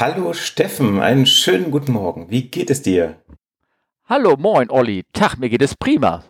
[0.00, 2.30] Hallo Steffen, einen schönen guten Morgen.
[2.30, 3.16] Wie geht es dir?
[4.04, 5.04] Hallo, moin, Olli.
[5.12, 6.22] Tag, mir geht es prima.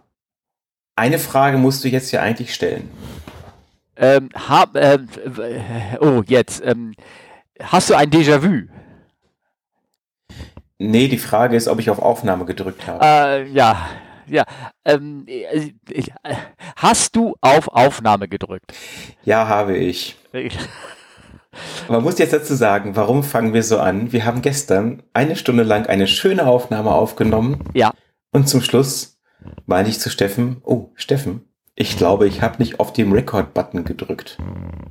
[0.97, 2.89] Eine Frage musst du jetzt ja eigentlich stellen.
[3.97, 5.07] Ähm, hab, ähm,
[6.01, 6.63] oh, jetzt.
[6.65, 6.95] Ähm,
[7.61, 8.69] hast du ein Déjà-vu?
[10.79, 13.05] Nee, die Frage ist, ob ich auf Aufnahme gedrückt habe.
[13.05, 13.87] Äh, ja,
[14.27, 14.45] ja.
[14.87, 15.27] Ähm,
[16.77, 18.73] hast du auf Aufnahme gedrückt?
[19.25, 20.17] Ja, habe ich.
[21.89, 24.13] Man muss jetzt dazu sagen, warum fangen wir so an?
[24.13, 27.65] Wir haben gestern eine Stunde lang eine schöne Aufnahme aufgenommen.
[27.75, 27.93] Ja.
[28.31, 29.19] Und zum Schluss
[29.67, 31.49] meine ich zu Steffen, oh, Steffen,
[31.81, 34.37] ich glaube, ich habe nicht auf den Record-Button gedrückt.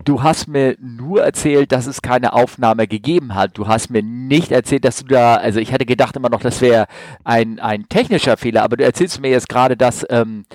[0.05, 3.57] Du hast mir nur erzählt, dass es keine Aufnahme gegeben hat.
[3.57, 6.61] Du hast mir nicht erzählt, dass du da, also ich hätte gedacht immer noch, das
[6.61, 6.87] wäre
[7.25, 10.45] ein, ein technischer Fehler, aber du erzählst mir jetzt gerade, dass, ähm,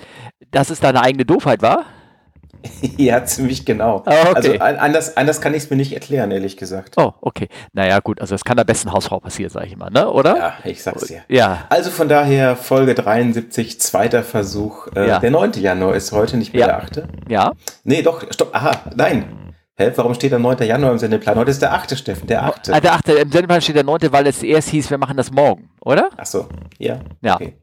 [0.49, 1.85] dass es deine eigene Doofheit war?
[2.97, 4.03] ja, ziemlich genau.
[4.05, 4.59] Oh, okay.
[4.59, 6.95] Also anders, anders kann ich es mir nicht erklären, ehrlich gesagt.
[6.97, 7.49] Oh, okay.
[7.73, 10.09] Naja, gut, also es kann der besten Hausfrau passieren, sage ich immer, ne?
[10.09, 10.37] Oder?
[10.37, 11.21] Ja, ich sag's dir.
[11.27, 11.65] Ja.
[11.69, 14.87] Also von daher Folge 73, zweiter Versuch.
[14.95, 15.19] Äh, Ja.
[15.19, 15.53] Der 9.
[15.53, 16.67] Januar ist heute, nicht mehr Ja.
[16.67, 17.03] der 8.
[17.29, 17.51] Ja.
[17.83, 19.25] Nee, doch, stopp, aha, nein.
[19.75, 20.67] Hä, warum steht der 9.
[20.67, 21.35] Januar im Sendeplan?
[21.35, 21.97] Heute ist der 8.
[21.97, 22.69] Steffen, der 8.
[22.69, 25.31] Ah, der achte, im Sendeplan steht der neunte, weil es erst hieß, wir machen das
[25.31, 26.09] morgen, oder?
[26.15, 26.99] Ach so, ja.
[27.23, 27.35] Ja.
[27.35, 27.55] Okay.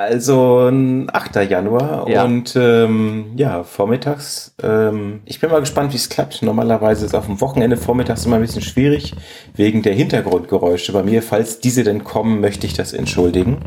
[0.00, 1.36] Also ein 8.
[1.50, 2.24] Januar Ja.
[2.24, 4.54] und ähm, ja, vormittags.
[4.62, 6.40] Ähm, ich bin mal gespannt, wie es klappt.
[6.42, 9.14] Normalerweise ist auf dem Wochenende vormittags immer ein bisschen schwierig,
[9.54, 10.94] wegen der Hintergrundgeräusche.
[10.94, 13.58] Bei mir, falls diese denn kommen, möchte ich das entschuldigen.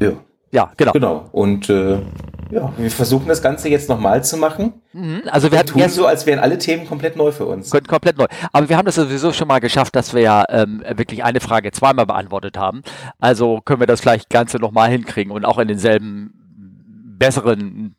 [0.00, 0.12] Ja,
[0.52, 0.92] Ja, genau.
[0.92, 1.24] genau.
[1.32, 1.98] Und äh,
[2.50, 4.74] ja, wir versuchen das Ganze jetzt nochmal zu machen.
[4.92, 7.46] Mhm, Also wir Wir hatten tun erst so, als wären alle Themen komplett neu für
[7.46, 7.72] uns.
[7.72, 8.26] Kom- komplett neu.
[8.52, 11.70] Aber wir haben das sowieso schon mal geschafft, dass wir ja ähm, wirklich eine Frage
[11.72, 12.82] zweimal beantwortet haben.
[13.18, 16.32] Also können wir das vielleicht Ganze nochmal hinkriegen und auch in denselben
[17.18, 17.96] besseren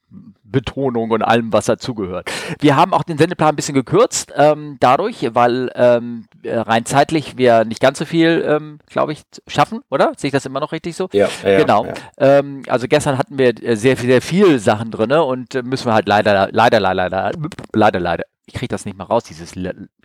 [0.51, 2.31] Betonung und allem, was dazugehört.
[2.59, 7.37] Wir haben auch den Sendeplan ein bisschen gekürzt, ähm, dadurch, weil ähm, äh, rein zeitlich
[7.37, 10.13] wir nicht ganz so viel, ähm, glaube ich, schaffen, oder?
[10.17, 11.09] Sehe ich das immer noch richtig so?
[11.11, 11.85] Ja, ja, genau.
[11.85, 11.93] Ja.
[12.17, 15.93] Ähm, also gestern hatten wir äh, sehr, sehr viel Sachen drinne und äh, müssen wir
[15.93, 17.31] halt leider, leider, leider, leider,
[17.73, 19.55] leider, leider, ich kriege das nicht mal raus, dieses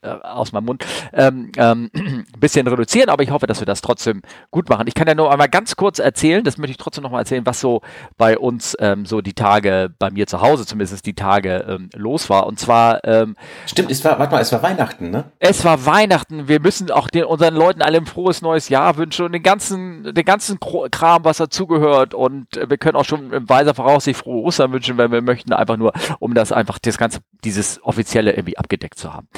[0.05, 3.81] äh, aus meinem Mund, ähm, ähm, ein bisschen reduzieren, aber ich hoffe, dass wir das
[3.81, 4.87] trotzdem gut machen.
[4.87, 7.47] Ich kann ja nur einmal ganz kurz erzählen, das möchte ich trotzdem noch mal erzählen,
[7.47, 7.81] was so
[8.17, 12.31] bei uns ähm, so die Tage, bei mir zu Hause zumindest die Tage ähm, los
[12.31, 12.47] war.
[12.47, 15.25] Und zwar ähm, Stimmt, es war, warte mal, es war Weihnachten, ne?
[15.39, 16.49] es war Weihnachten.
[16.49, 20.15] Wir müssen auch den, unseren Leuten alle ein frohes neues Jahr wünschen und den ganzen,
[20.15, 22.15] den ganzen Kram, was dazugehört.
[22.15, 25.53] Und äh, wir können auch schon im weiser Voraussicht frohe Ostern wünschen, wenn wir möchten,
[25.53, 29.29] einfach nur, um das einfach, das ganze, dieses offizielle irgendwie abgedeckt zu haben.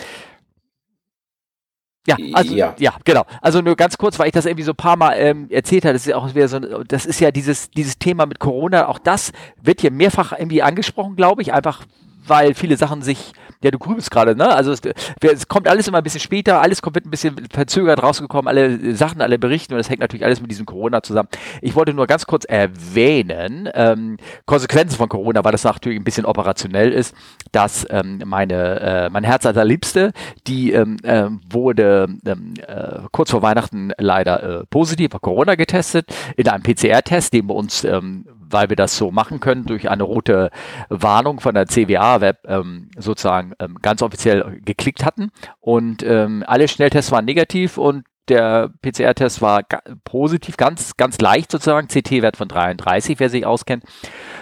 [2.07, 2.75] Ja, also, Ja.
[2.79, 2.95] ja.
[3.05, 3.25] genau.
[3.43, 5.93] Also nur ganz kurz, weil ich das irgendwie so ein paar Mal ähm, erzählt habe,
[5.95, 8.89] das ist ja auch wieder so, ein- das ist ja dieses, dieses Thema mit Corona,
[8.89, 11.83] auch das wird hier mehrfach irgendwie angesprochen, glaube ich, einfach
[12.27, 13.33] weil viele Sachen sich,
[13.63, 14.55] ja, du grübelst gerade, ne?
[14.55, 14.81] Also es,
[15.21, 18.95] es kommt alles immer ein bisschen später, alles kommt ein bisschen verzögert rausgekommen, alle äh,
[18.95, 21.29] Sachen, alle Berichten und das hängt natürlich alles mit diesem Corona zusammen.
[21.63, 26.27] Ich wollte nur ganz kurz erwähnen, ähm, Konsequenzen von Corona, weil das natürlich ein bisschen
[26.27, 27.15] operationell ist,
[27.53, 30.13] dass ähm, meine, äh, mein Herz allerliebste,
[30.47, 36.15] die ähm, ähm, wurde ähm, äh, kurz vor Weihnachten leider äh, positiv auf Corona getestet,
[36.37, 40.03] in einem PCR-Test, den wir uns, ähm, weil wir das so machen können, durch eine
[40.03, 40.51] rote
[40.89, 41.67] Warnung von der
[42.17, 45.31] CWA-Web ähm, sozusagen ähm, ganz offiziell geklickt hatten.
[45.61, 49.63] Und ähm, alle Schnelltests waren negativ und der PCR-Test war
[50.05, 53.85] positiv, ganz, ganz leicht sozusagen, CT-Wert von 33, wer sich auskennt.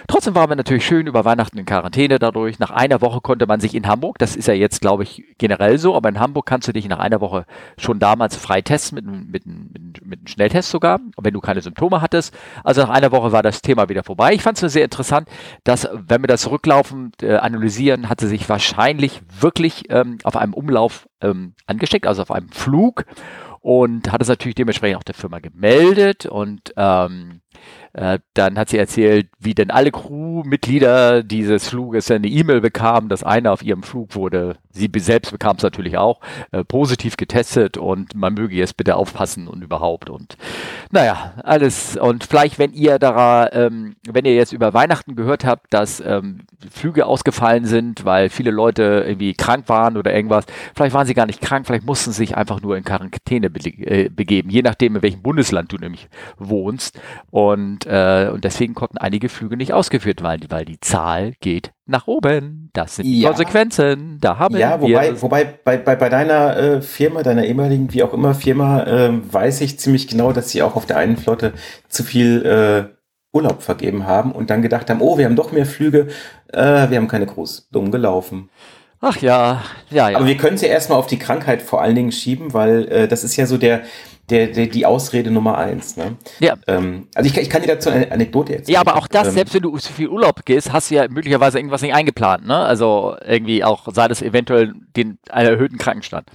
[0.07, 2.59] Trotzdem waren wir natürlich schön über Weihnachten in Quarantäne dadurch.
[2.59, 5.77] Nach einer Woche konnte man sich in Hamburg, das ist ja jetzt, glaube ich, generell
[5.77, 7.45] so, aber in Hamburg kannst du dich nach einer Woche
[7.77, 11.61] schon damals frei testen, mit, einem- mit, mit, mit einem Schnelltest sogar, wenn du keine
[11.61, 12.33] Symptome hattest.
[12.63, 14.33] Also nach einer Woche war das Thema wieder vorbei.
[14.33, 15.27] Ich fand es sehr interessant,
[15.63, 20.53] dass, wenn wir das zurücklaufend äh, analysieren, hat sie sich wahrscheinlich wirklich ähm, auf einem
[20.53, 23.05] Umlauf ähm, angesteckt, also auf einem Flug
[23.65, 27.41] und hat es natürlich dementsprechend auch der Firma gemeldet und ähm,
[27.95, 33.23] äh, dann hat sie erzählt, wie denn alle Crewmitglieder dieses Fluges eine E-Mail bekamen, dass
[33.23, 36.19] einer auf ihrem Flug wurde, sie selbst bekam es natürlich auch,
[36.51, 40.37] äh, positiv getestet und man möge jetzt bitte aufpassen und überhaupt und
[40.91, 41.97] naja, alles.
[41.97, 46.41] Und vielleicht, wenn ihr da, ähm, wenn ihr jetzt über Weihnachten gehört habt, dass ähm,
[46.69, 50.45] Flüge ausgefallen sind, weil viele Leute irgendwie krank waren oder irgendwas,
[50.75, 53.59] vielleicht waren sie gar nicht krank, vielleicht mussten sie sich einfach nur in Quarantäne be
[53.69, 56.07] äh, begeben, je nachdem, in welchem Bundesland du nämlich
[56.37, 56.99] wohnst.
[57.31, 62.07] Und, äh, und deswegen konnten einige Flüge nicht ausgeführt werden, weil die Zahl geht nach
[62.07, 62.69] oben.
[62.73, 63.29] Das sind die Ja.
[63.29, 64.17] Konsequenzen.
[64.21, 65.21] Da haben Ja, wir wobei, es.
[65.21, 69.61] wobei bei, bei, bei deiner äh, Firma, deiner ehemaligen, wie auch immer Firma, ähm, weiß
[69.61, 71.53] ich ziemlich genau, dass sie auch auf der einen Flotte
[71.89, 72.95] zu viel äh,
[73.35, 76.07] Urlaub vergeben haben und dann gedacht haben, oh, wir haben doch mehr Flüge,
[76.53, 77.67] äh, wir haben keine Crews.
[77.71, 78.49] Dumm gelaufen.
[79.01, 79.61] Ach ja,
[79.91, 80.17] ja, ja.
[80.17, 83.23] Aber wir können ja erstmal auf die Krankheit vor allen Dingen schieben, weil äh, das
[83.23, 83.81] ist ja so der,
[84.29, 85.97] der, der, die Ausrede Nummer eins.
[85.97, 86.15] Ne?
[86.39, 86.55] Ja.
[86.67, 88.73] Ähm, also ich, ich kann dir dazu eine Anekdote erzählen.
[88.73, 91.07] Ja, aber auch das, Ähm, selbst wenn du zu viel Urlaub gehst, hast du ja
[91.07, 92.57] möglicherweise irgendwas nicht eingeplant, ne?
[92.57, 96.27] Also irgendwie auch, sei das eventuell den einen erhöhten Krankenstand.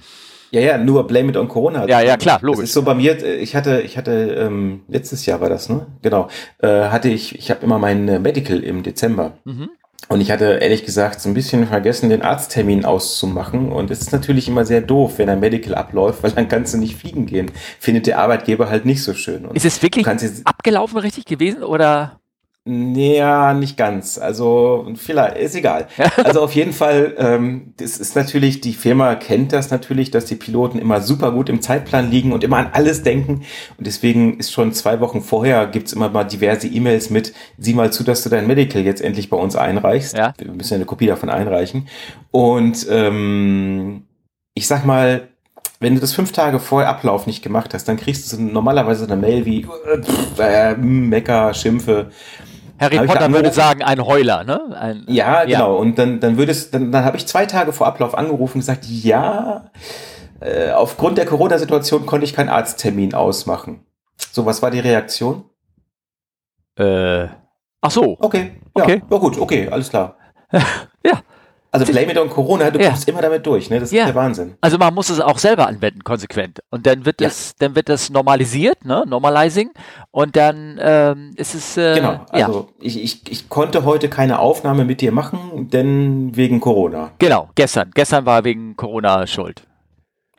[0.51, 1.87] Ja, ja, nur blame it on Corona.
[1.87, 2.63] Ja, ja, klar, Das logisch.
[2.65, 5.87] ist so bei mir, äh, ich hatte, ich hatte, ähm, letztes Jahr war das, ne?
[6.01, 6.27] Genau.
[6.59, 9.33] Äh, hatte ich, ich habe immer mein Medical im Dezember.
[9.45, 9.69] Mhm.
[10.11, 13.71] Und ich hatte ehrlich gesagt so ein bisschen vergessen, den Arzttermin auszumachen.
[13.71, 16.77] Und es ist natürlich immer sehr doof, wenn ein Medical abläuft, weil dann kannst du
[16.77, 17.49] nicht fliegen gehen.
[17.79, 19.45] Findet der Arbeitgeber halt nicht so schön.
[19.45, 20.05] Und Ist es wirklich
[20.43, 22.20] abgelaufen richtig gewesen oder?
[22.63, 24.19] Ja, nicht ganz.
[24.19, 25.87] Also vielleicht, ist egal.
[26.23, 30.35] Also auf jeden Fall, ähm, das ist natürlich, die Firma kennt das natürlich, dass die
[30.35, 33.43] Piloten immer super gut im Zeitplan liegen und immer an alles denken.
[33.77, 37.91] Und deswegen ist schon zwei Wochen vorher, gibt's immer mal diverse E-Mails mit, sieh mal
[37.91, 40.15] zu, dass du dein Medical jetzt endlich bei uns einreichst.
[40.15, 40.33] Ja.
[40.37, 41.87] Wir müssen ja eine Kopie davon einreichen.
[42.29, 44.03] Und ähm,
[44.53, 45.29] ich sag mal,
[45.79, 49.05] wenn du das fünf Tage vor Ablauf nicht gemacht hast, dann kriegst du so normalerweise
[49.05, 49.67] eine Mail wie
[50.37, 52.11] äh, Mecker, Schimpfe.
[52.81, 54.75] Harry Potter würde sagen, ein Heuler, ne?
[54.77, 55.75] Ein, Ja, genau.
[55.77, 58.61] Und dann, dann würde es, dann, dann habe ich zwei Tage vor Ablauf angerufen und
[58.61, 59.69] gesagt, ja,
[60.39, 63.85] äh, aufgrund der Corona-Situation konnte ich keinen Arzttermin ausmachen.
[64.31, 65.45] So, was war die Reaktion?
[66.75, 67.27] Äh,
[67.81, 68.17] ach so.
[68.19, 69.03] Okay, ja, Okay.
[69.09, 70.15] ja gut, okay, alles klar.
[71.05, 71.21] Ja.
[71.73, 72.89] Also blame it on Corona, du Ja.
[72.89, 73.79] kommst immer damit durch, ne?
[73.79, 74.01] Das Ja.
[74.03, 74.55] ist der Wahnsinn.
[74.59, 76.59] Also man muss es auch selber anwenden, konsequent.
[76.69, 77.27] Und dann wird Ja.
[77.29, 79.05] es, dann wird das normalisiert, ne?
[79.07, 79.71] Normalizing.
[80.11, 84.83] Und dann ähm, ist es äh, Genau, also ich, ich, ich konnte heute keine Aufnahme
[84.83, 87.11] mit dir machen, denn wegen Corona.
[87.19, 87.49] genau.
[87.55, 89.63] Gestern, gestern war wegen Corona schuld.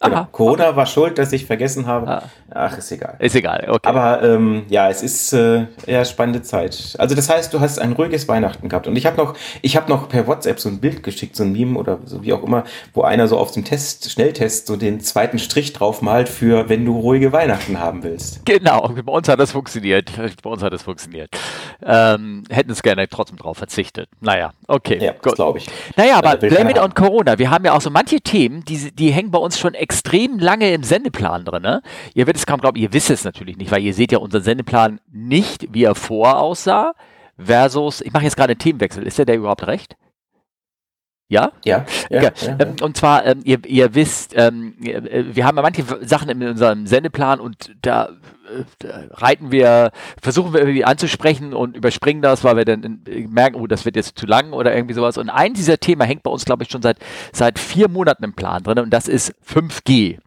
[0.02, 0.28] Aha.
[0.32, 2.08] Corona war schuld, dass ich vergessen habe.
[2.08, 2.22] Ah.
[2.54, 3.16] Ach, ist egal.
[3.18, 3.66] Ist egal.
[3.68, 3.88] Okay.
[3.88, 6.94] Aber ähm, ja, es ist äh, eher spannende Zeit.
[6.98, 8.86] Also das heißt, du hast ein ruhiges Weihnachten gehabt.
[8.86, 11.52] Und ich habe noch, ich habe noch per WhatsApp so ein Bild geschickt, so ein
[11.52, 12.64] Meme oder so wie auch immer,
[12.94, 16.84] wo einer so auf dem Test, Schnelltest so den zweiten Strich drauf malt für, wenn
[16.84, 18.44] du ruhige Weihnachten haben willst.
[18.44, 20.12] Genau, bei uns hat das funktioniert.
[20.42, 21.30] Bei uns hat das funktioniert.
[21.84, 24.08] Ähm, hätten es gerne trotzdem drauf verzichtet.
[24.20, 24.98] Naja, okay.
[25.00, 25.34] Ja, gut.
[25.34, 25.66] glaube ich.
[25.96, 27.38] Naja, aber Äh, Blame It on Corona.
[27.38, 30.72] Wir haben ja auch so manche Themen, die, die hängen bei uns schon extrem lange
[30.72, 31.62] im Sendeplan drin.
[31.62, 31.82] Ne?
[32.14, 34.42] Ihr werdet es kaum glauben, ihr wisst es natürlich nicht, weil ihr seht ja unseren
[34.42, 36.94] Sendeplan nicht, wie er vor aussah,
[37.38, 39.06] versus, ich mache jetzt gerade einen Themenwechsel.
[39.06, 39.96] Ist der der überhaupt recht?
[41.28, 41.52] Ja?
[41.64, 45.56] Ja, ja, Ja, ja, ähm, und zwar, ähm, ihr, ihr wisst, ähm, äh, wir haben
[45.56, 48.10] ja manche Sachen in unserem Sendeplan und da
[49.10, 53.66] reiten wir, versuchen wir irgendwie anzusprechen und überspringen das, weil wir dann äh, merken, oh,
[53.66, 55.18] das wird jetzt zu lang oder irgendwie sowas.
[55.18, 56.98] Und ein dieser Themen hängt bei uns, glaube ich, schon seit,
[57.32, 60.18] seit vier Monaten im Plan drin und das ist 5G.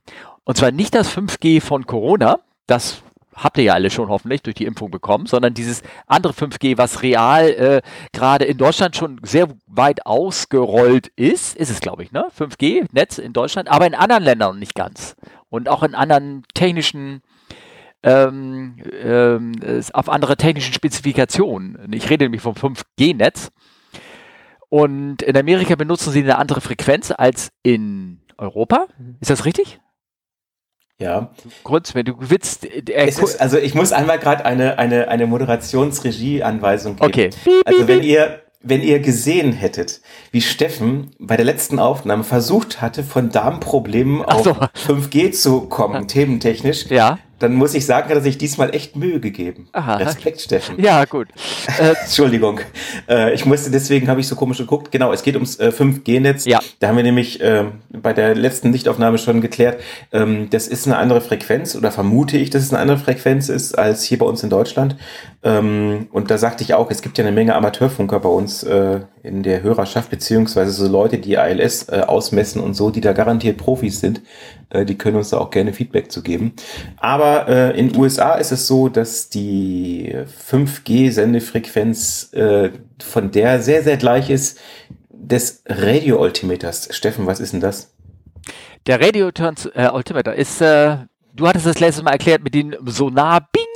[0.44, 3.02] Und zwar nicht das 5G von Corona, das
[3.36, 7.04] habt ihr ja alle schon hoffentlich durch die Impfung bekommen, sondern dieses andere 5G, was
[7.04, 7.82] real äh,
[8.14, 12.26] gerade in Deutschland schon sehr weit ausgerollt ist, ist es, glaube ich, ne?
[12.38, 15.16] 5G-Netz in Deutschland, aber in anderen Ländern nicht ganz.
[15.50, 17.22] Und auch in anderen technischen,
[18.06, 19.54] ähm, ähm,
[19.94, 21.92] auf andere technischen Spezifikationen.
[21.94, 23.52] Ich rede nämlich vom 5G-Netz.
[24.70, 28.88] Und in Amerika benutzen sie eine andere Frequenz als in Europa.
[29.20, 29.80] Ist das richtig?
[31.00, 31.32] ja.
[31.64, 36.96] Grund, wenn du willst, äh, ist, also ich muss einmal gerade eine, eine, eine Moderationsregie-Anweisung
[36.96, 37.06] geben.
[37.06, 37.30] Okay.
[37.66, 40.02] Also wenn ihr, wenn ihr gesehen hättet,
[40.32, 44.52] wie Steffen bei der letzten Aufnahme versucht hatte, von Darmproblemen Ach auf so.
[44.94, 47.20] 5G zu kommen, thementechnisch, Ja.
[47.40, 49.68] Dann muss ich sagen, hat er sich diesmal echt Mühe gegeben.
[49.74, 49.98] Aha.
[49.98, 50.82] Respekt, Steffen.
[50.82, 51.28] Ja, gut.
[51.80, 52.62] Äh, Entschuldigung.
[53.10, 54.92] Äh, ich musste, deswegen habe ich so komisch geguckt.
[54.92, 56.46] Genau, es geht ums äh, 5G-Netz.
[56.46, 56.60] Ja.
[56.80, 59.82] Da haben wir nämlich äh, bei der letzten Lichtaufnahme schon geklärt,
[60.14, 63.78] ähm, das ist eine andere Frequenz oder vermute ich, dass es eine andere Frequenz ist
[63.78, 64.96] als hier bei uns in Deutschland.
[65.46, 69.02] Ähm, und da sagte ich auch, es gibt ja eine Menge Amateurfunker bei uns äh,
[69.22, 73.58] in der Hörerschaft, beziehungsweise so Leute, die ALS äh, ausmessen und so, die da garantiert
[73.58, 74.22] Profis sind.
[74.72, 76.54] Äh, die können uns da auch gerne Feedback zu geben.
[76.98, 80.14] Aber äh, in USA ist es so, dass die
[80.50, 82.72] 5G-Sendefrequenz äh,
[83.02, 84.60] von der sehr, sehr gleich ist
[85.10, 86.90] des Radio-Altimeters.
[86.92, 87.96] Steffen, was ist denn das?
[88.86, 89.90] der Radio Turns äh,
[90.36, 90.98] ist, äh,
[91.34, 93.75] du hattest das letztes Mal erklärt mit den Sonar Bing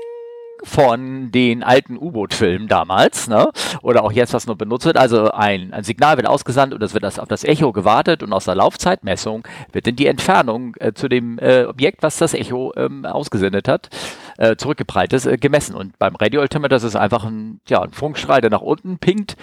[0.64, 3.50] von den alten U-Boot-Filmen damals, ne?
[3.82, 4.98] Oder auch jetzt, was noch benutzt wird.
[4.98, 8.34] Also ein, ein Signal wird ausgesandt und es wird das auf das Echo gewartet und
[8.34, 12.74] aus der Laufzeitmessung wird dann die Entfernung äh, zu dem äh, Objekt, was das Echo
[12.76, 13.90] ähm, ausgesendet hat,
[14.38, 15.76] äh, zurückgeprallt ist, äh, gemessen.
[15.76, 19.38] Und beim Radio Altimeter ist es einfach ein, ja, ein Funkstrahl, der nach unten pinkt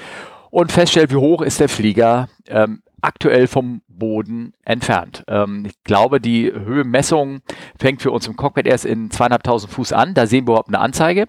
[0.51, 5.25] und feststellt, wie hoch ist der Flieger ähm, aktuell vom Boden entfernt.
[5.29, 7.41] Ähm, ich glaube, die Höhenmessung
[7.79, 10.15] fängt für uns im Cockpit erst in zweieinhalbtausend Fuß an.
[10.15, 11.27] Da sehen wir überhaupt eine Anzeige.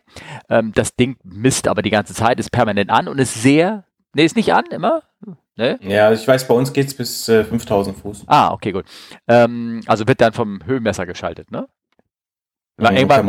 [0.49, 4.25] Ähm, das Ding misst aber die ganze Zeit, ist permanent an und ist sehr, nee,
[4.25, 5.03] ist nicht an, immer.
[5.55, 5.79] Ne?
[5.81, 8.23] Ja, ich weiß, bei uns geht es bis äh, 5000 Fuß.
[8.27, 8.85] Ah, okay, gut.
[9.27, 11.67] Ähm, also wird dann vom Höhenmesser geschaltet, ne?
[12.77, 13.27] War mhm, irgendwann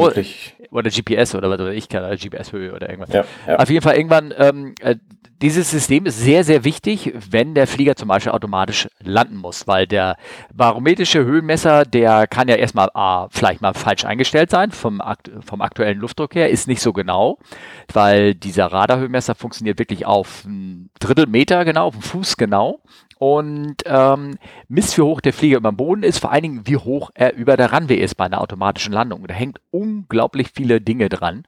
[0.71, 3.14] oder GPS oder was oder ich kann GPS-Höhe oder irgendwas.
[3.14, 3.57] Ja, ja.
[3.57, 4.97] Auf jeden Fall irgendwann ähm, äh,
[5.40, 9.87] dieses System ist sehr, sehr wichtig, wenn der Flieger zum Beispiel automatisch landen muss, weil
[9.87, 10.17] der
[10.52, 15.61] barometrische Höhenmesser, der kann ja erstmal ah, vielleicht mal falsch eingestellt sein vom, akt vom
[15.61, 17.38] aktuellen Luftdruck her, ist nicht so genau,
[17.93, 22.81] weil dieser Radarhöhenmesser funktioniert wirklich auf ein Drittel Meter genau, auf einen Fuß genau
[23.19, 26.77] und ähm, misst, wie hoch der Flieger über dem Boden ist, vor allen Dingen, wie
[26.77, 29.27] hoch er über der Runway ist bei einer automatischen Landung.
[29.27, 31.45] Da hängt unglaublich viele Dinge dran.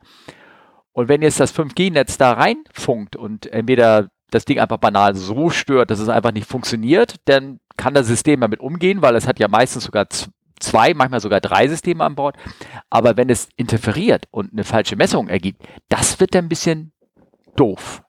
[0.93, 5.91] Und wenn jetzt das 5G-Netz da reinfunkt und entweder das Ding einfach banal so stört,
[5.91, 9.49] dass es einfach nicht funktioniert, dann kann das System damit umgehen, weil es hat ja
[9.49, 10.09] meistens sogar
[10.61, 12.37] zwei, manchmal sogar drei Systeme an Bord.
[12.91, 16.93] Aber wenn es interferiert und eine falsche Messung ergibt, das wird dann ein bisschen
[17.57, 18.03] doof.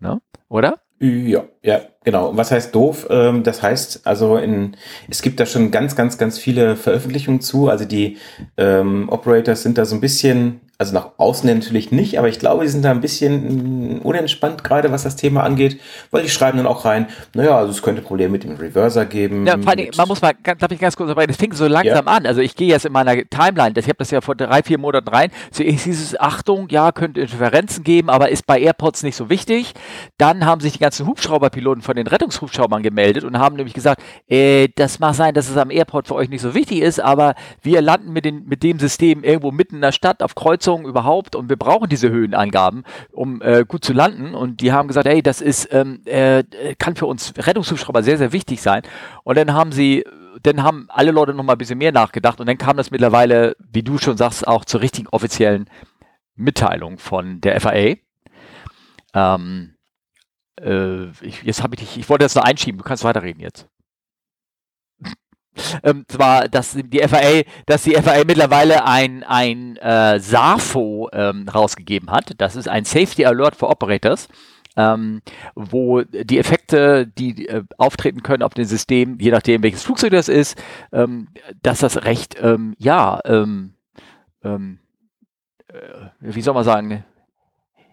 [0.00, 0.20] Ne?
[0.48, 0.80] Oder?
[1.00, 2.34] Ja, ja, genau.
[2.34, 3.06] Was heißt doof?
[3.10, 4.78] Ähm, das heißt, also in,
[5.10, 7.68] es gibt da schon ganz, ganz, ganz viele Veröffentlichungen zu.
[7.68, 8.16] Also die
[8.56, 12.62] ähm, Operators sind da so ein bisschen also nach außen natürlich nicht, aber ich glaube,
[12.62, 15.80] die sind da ein bisschen unentspannt, gerade was das Thema angeht,
[16.12, 19.44] weil die schreiben dann auch rein, naja, also es könnte Probleme mit dem Reverser geben.
[19.44, 22.06] Ja, vor allem, man muss mal, darf ich ganz kurz dabei, das fing so langsam
[22.06, 22.12] ja.
[22.12, 22.26] an.
[22.26, 25.08] Also ich gehe jetzt in meiner Timeline, ich habe das ja vor drei, vier Monaten
[25.08, 29.28] rein, zuerst hieß es, Achtung, ja, könnte Interferenzen geben, aber ist bei AirPods nicht so
[29.28, 29.74] wichtig.
[30.16, 34.68] Dann haben sich die ganzen Hubschrauberpiloten von den Rettungshubschraubern gemeldet und haben nämlich gesagt, äh,
[34.76, 37.82] das mag sein, dass es am Airport für euch nicht so wichtig ist, aber wir
[37.82, 41.34] landen mit, den, mit dem System irgendwo mitten in der Stadt auf Kreuzung Kreuzungen überhaupt
[41.34, 44.34] und wir brauchen diese Höhenangaben, um äh, gut zu landen.
[44.34, 46.44] Und die haben gesagt, hey, das ist, ähm, äh,
[46.78, 48.82] kann für uns Rettungshubschrauber sehr, sehr wichtig sein.
[49.24, 50.04] Und dann haben sie
[50.42, 53.56] dann haben alle Leute noch mal ein bisschen mehr nachgedacht und dann kam das mittlerweile,
[53.58, 55.68] wie du schon sagst, auch zur richtigen offiziellen
[56.36, 57.96] Mitteilung von der FAA.
[59.14, 59.74] Ähm,
[60.60, 63.66] äh, ich, jetzt habe ich dich, ich wollte das noch einschieben, du kannst weiterreden jetzt
[65.82, 72.10] ähm, zwar, dass die FAA, dass die FAA mittlerweile ein, ein äh, SAFO ähm, rausgegeben
[72.10, 72.32] hat.
[72.38, 74.28] Das ist ein Safety Alert for Operators.
[74.76, 75.22] Ähm,
[75.56, 80.28] wo die Effekte, die äh, auftreten können auf dem System, je nachdem welches Flugzeug das
[80.28, 80.56] ist,
[80.92, 81.26] ähm,
[81.62, 83.74] dass das recht, ähm, ja, ähm,
[84.44, 84.78] ähm,
[85.66, 87.04] äh, wie soll man sagen,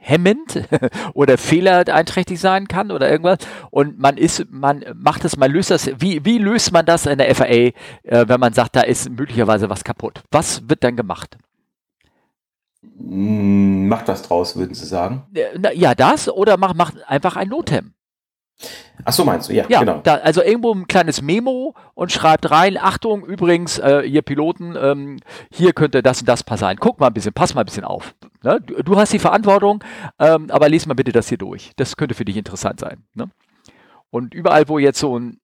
[0.05, 0.63] hemmend
[1.13, 3.39] oder fehlereinträchtig sein kann oder irgendwas.
[3.71, 5.89] Und man ist, man macht es, man löst das.
[5.99, 9.69] Wie, wie löst man das in der FAA, äh, wenn man sagt, da ist möglicherweise
[9.69, 10.21] was kaputt?
[10.31, 11.37] Was wird dann gemacht?
[12.99, 15.23] Hm, macht was draus, würden Sie sagen?
[15.33, 17.93] Äh, ja, das oder macht, macht einfach ein Notem.
[19.03, 19.99] Ach so meinst du, ja, ja genau.
[20.01, 25.19] Da, also irgendwo ein kleines Memo und schreibt rein, Achtung, übrigens, äh, ihr Piloten, ähm,
[25.51, 26.77] hier könnte das und das sein.
[26.79, 28.15] Guck mal ein bisschen, pass mal ein bisschen auf.
[28.45, 28.61] Ne?
[28.61, 29.83] Du, du, hast die Verantwortung,
[30.19, 31.71] ähm, aber lies mal bitte das hier durch.
[31.77, 33.03] Das könnte für dich interessant sein.
[33.15, 33.29] Ne?
[34.11, 35.39] Und überall, wo jetzt so ein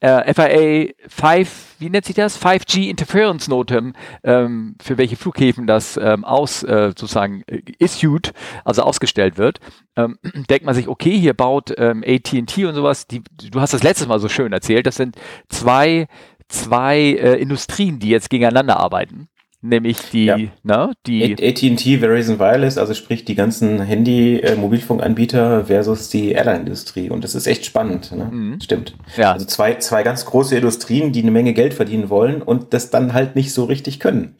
[0.00, 2.40] äh, FIA 5, wie nennt sich das?
[2.40, 3.92] 5G Interference Notem,
[4.24, 8.32] ähm, für welche Flughäfen das ähm, aus, äh, sozusagen äh, issued,
[8.64, 9.60] also ausgestellt wird,
[9.96, 13.82] ähm, denkt man sich, okay, hier baut ähm, AT&T und sowas, die, du hast das
[13.82, 15.16] letztes Mal so schön erzählt, das sind
[15.50, 16.06] zwei,
[16.48, 19.28] zwei äh, Industrien, die jetzt gegeneinander arbeiten
[19.60, 20.38] nämlich die, ja.
[20.62, 27.34] ne, die AT&T, Verizon Wireless, also sprich die ganzen Handy-Mobilfunkanbieter versus die Airline-Industrie und das
[27.34, 28.28] ist echt spannend, ne?
[28.30, 28.60] Mhm.
[28.60, 28.94] stimmt.
[29.16, 29.32] Ja.
[29.32, 33.12] Also zwei, zwei ganz große Industrien, die eine Menge Geld verdienen wollen und das dann
[33.12, 34.36] halt nicht so richtig können,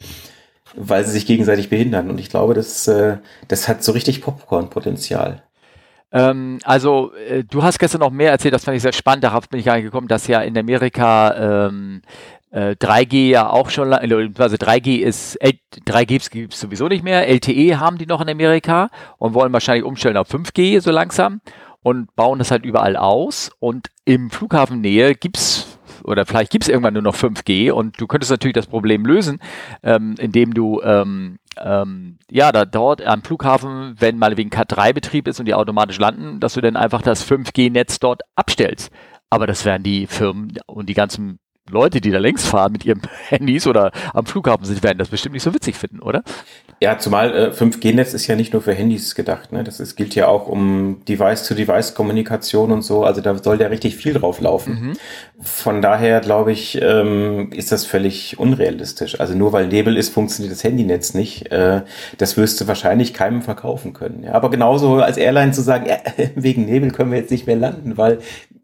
[0.76, 5.42] weil sie sich gegenseitig behindern und ich glaube, das, äh, das hat so richtig Popcorn-Potenzial.
[6.10, 9.24] Ähm, also, äh, du hast gestern noch mehr erzählt, das fand ich sehr spannend.
[9.24, 12.00] Darauf bin ich gar nicht gekommen, dass ja in Amerika ähm,
[12.50, 17.28] äh, 3G ja auch schon, also 3G ist, 3G gibt es sowieso nicht mehr.
[17.28, 21.40] LTE haben die noch in Amerika und wollen wahrscheinlich umstellen auf 5G so langsam
[21.82, 23.50] und bauen das halt überall aus.
[23.58, 28.30] Und im Flughafennähe gibt's oder vielleicht gibt es irgendwann nur noch 5G und du könntest
[28.30, 29.40] natürlich das Problem lösen,
[29.82, 35.40] ähm, indem du ähm, ähm, ja, da dort am Flughafen, wenn mal wegen K3-Betrieb ist
[35.40, 38.90] und die automatisch landen, dass du dann einfach das 5G-Netz dort abstellst.
[39.30, 41.38] Aber das werden die Firmen und die ganzen
[41.70, 45.34] Leute, die da längs fahren mit ihren Handys oder am Flughafen sind, werden das bestimmt
[45.34, 46.22] nicht so witzig finden, oder?
[46.80, 49.52] Ja, zumal äh, 5G-Netz ist ja nicht nur für Handys gedacht.
[49.52, 49.64] Ne?
[49.64, 53.02] Das ist, gilt ja auch um Device-to-Device-Kommunikation und so.
[53.02, 54.90] Also da soll ja richtig viel drauf laufen.
[54.90, 54.92] Mhm.
[55.40, 59.18] Von daher glaube ich, ähm, ist das völlig unrealistisch.
[59.18, 61.50] Also nur weil Nebel ist, funktioniert das Handynetz nicht.
[61.50, 61.82] Äh,
[62.16, 64.22] das wirst du wahrscheinlich keinem verkaufen können.
[64.22, 64.34] Ja?
[64.34, 65.96] Aber genauso als Airline zu sagen, ja,
[66.36, 68.20] wegen Nebel können wir jetzt nicht mehr landen, weil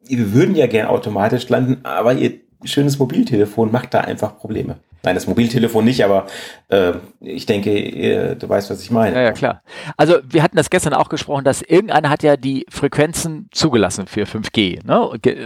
[0.07, 2.35] wir würden ja gern automatisch landen, aber ihr
[2.65, 4.77] schönes Mobiltelefon macht da einfach Probleme.
[5.05, 6.27] Nein, das Mobiltelefon nicht, aber
[6.69, 9.15] äh, ich denke, äh, du weißt, was ich meine.
[9.15, 9.63] Ja, ja, klar.
[9.99, 14.25] Also wir hatten das gestern auch gesprochen, dass irgendeiner hat ja die Frequenzen zugelassen für
[14.25, 14.85] 5G.
[14.87, 15.01] Ne?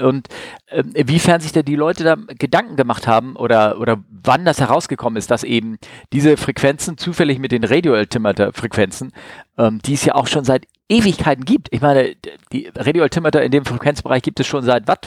[0.05, 0.29] Und
[0.67, 5.17] äh, inwiefern sich da die Leute da Gedanken gemacht haben oder, oder wann das herausgekommen
[5.17, 5.79] ist, dass eben
[6.13, 9.13] diese Frequenzen zufällig mit den Radio-Altimeter-Frequenzen,
[9.59, 11.69] ähm, die es ja auch schon seit Ewigkeiten gibt.
[11.73, 12.15] Ich meine,
[12.53, 14.99] die Radio-Altimeter in dem Frequenzbereich gibt es schon seit was?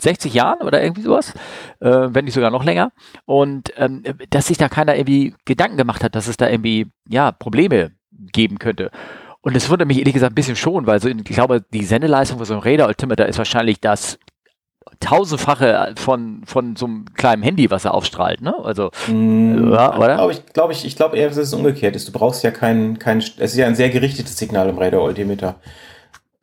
[0.00, 1.34] 60 Jahren oder irgendwie sowas,
[1.80, 2.92] äh, wenn nicht sogar noch länger.
[3.24, 7.32] Und ähm, dass sich da keiner irgendwie Gedanken gemacht hat, dass es da irgendwie ja
[7.32, 8.90] Probleme geben könnte.
[9.40, 12.38] Und das wundert mich ehrlich gesagt ein bisschen schon, weil so, ich glaube, die Sendeleistung
[12.38, 14.18] von so einem Radar-Altimeter ist wahrscheinlich das
[15.00, 18.54] tausendfache von, von so einem kleinen Handy, was er aufstrahlt, ne?
[18.62, 20.16] Also, mm, ja, oder?
[20.16, 22.08] Glaub ich glaube ich, ich glaube eher, dass es umgekehrt ist.
[22.08, 25.56] Du brauchst ja kein, kein, es ist ja ein sehr gerichtetes Signal im Radar-Altimeter.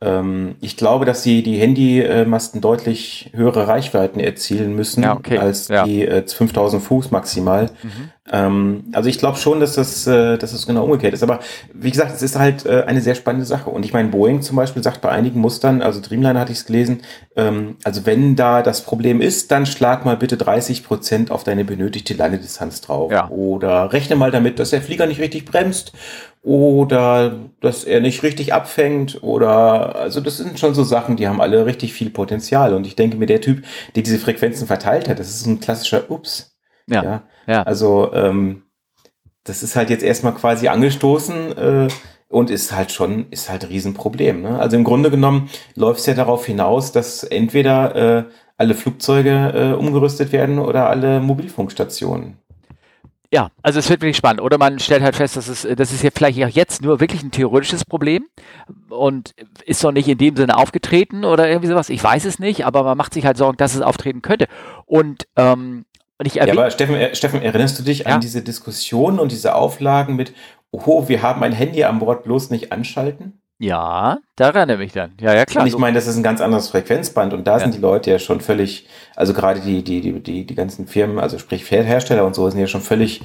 [0.02, 5.38] Ähm, ich glaube, dass sie die Handymasten deutlich höhere Reichweiten erzielen müssen ja, okay.
[5.38, 5.86] als ja.
[5.86, 7.70] die äh, 5000 Fuß maximal.
[7.82, 8.10] Mhm.
[8.30, 11.24] Ähm, also ich glaube schon, dass das, äh, dass das genau umgekehrt ist.
[11.24, 11.40] Aber
[11.74, 13.70] wie gesagt, es ist halt äh, eine sehr spannende Sache.
[13.70, 16.66] Und ich meine, Boeing zum Beispiel sagt bei einigen Mustern, also Dreamliner hatte ich es
[16.66, 17.04] gelesen,
[17.38, 21.64] ähm, also wenn da das Problem ist, dann schlag mal bitte 30 Prozent auf deine
[21.64, 23.14] benötigte Landedistanz drauf.
[23.14, 23.30] Ja.
[23.30, 25.94] Oder rechne mal damit, dass der Flieger nicht richtig bremst
[26.46, 31.42] oder dass er nicht richtig abfängt oder also das sind schon so Sachen, die haben
[31.42, 33.64] alle richtig viel Potenzial und ich denke mir, der Typ,
[33.96, 36.56] der diese Frequenzen verteilt hat, das ist ein klassischer Ups.
[36.88, 37.04] Ja.
[37.04, 37.24] ja.
[37.48, 37.64] ja.
[37.64, 38.62] Also ähm,
[39.44, 41.88] das ist halt jetzt erstmal quasi angestoßen äh,
[42.30, 44.44] und ist halt schon, ist halt ein Riesenproblem.
[44.44, 44.60] Ne?
[44.60, 48.24] Also im Grunde genommen läuft es ja darauf hinaus, dass entweder äh,
[48.58, 52.38] alle Flugzeuge äh, umgerüstet werden oder alle Mobilfunkstationen.
[53.32, 54.42] Ja, also es wird wirklich spannend.
[54.42, 57.24] Oder man stellt halt fest, dass es, das ist ja vielleicht auch jetzt nur wirklich
[57.24, 58.26] ein theoretisches Problem
[58.90, 59.34] und
[59.66, 61.90] ist noch nicht in dem Sinne aufgetreten oder irgendwie sowas.
[61.90, 64.48] Ich weiß es nicht, aber man macht sich halt Sorgen, dass es auftreten könnte.
[64.86, 65.86] Und ähm,
[66.18, 68.06] und ich ja, aber Steffen, äh, Steffen, erinnerst du dich ja.
[68.08, 70.34] an diese Diskussion und diese Auflagen mit,
[70.72, 73.42] oh, wir haben ein Handy an Bord, bloß nicht anschalten?
[73.58, 75.14] Ja, da erinnere mich dann.
[75.20, 75.64] Ja, ja, klar.
[75.64, 77.60] Und ich meine, das ist ein ganz anderes Frequenzband und da ja.
[77.60, 81.20] sind die Leute ja schon völlig, also gerade die, die, die, die, die ganzen Firmen,
[81.20, 83.22] also sprich Hersteller und so, sind ja schon völlig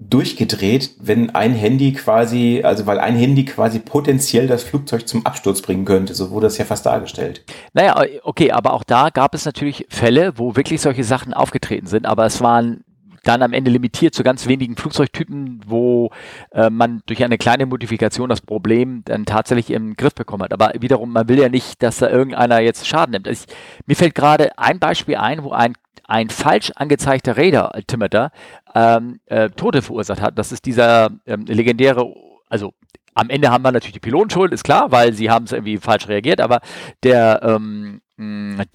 [0.00, 5.60] durchgedreht, wenn ein Handy quasi, also weil ein Handy quasi potenziell das Flugzeug zum Absturz
[5.60, 6.14] bringen könnte.
[6.14, 7.44] So wurde das ja fast dargestellt.
[7.74, 12.06] Naja, okay, aber auch da gab es natürlich Fälle, wo wirklich solche Sachen aufgetreten sind,
[12.06, 12.82] aber es waren
[13.24, 16.10] dann am Ende limitiert zu ganz wenigen Flugzeugtypen, wo
[16.52, 20.52] äh, man durch eine kleine Modifikation das Problem dann tatsächlich im Griff bekommen hat.
[20.52, 23.26] Aber wiederum, man will ja nicht, dass da irgendeiner jetzt Schaden nimmt.
[23.26, 23.44] Ich,
[23.86, 25.74] mir fällt gerade ein Beispiel ein, wo ein
[26.10, 28.32] ein falsch angezeigter Radar-Altimeter
[28.74, 30.36] ähm, äh, Tote verursacht hat.
[30.36, 32.12] Das ist dieser ähm, legendäre,
[32.48, 32.74] also
[33.14, 36.08] am Ende haben wir natürlich die Pilotenschuld, ist klar, weil sie haben es irgendwie falsch
[36.08, 36.60] reagiert, aber
[37.04, 38.00] der ähm,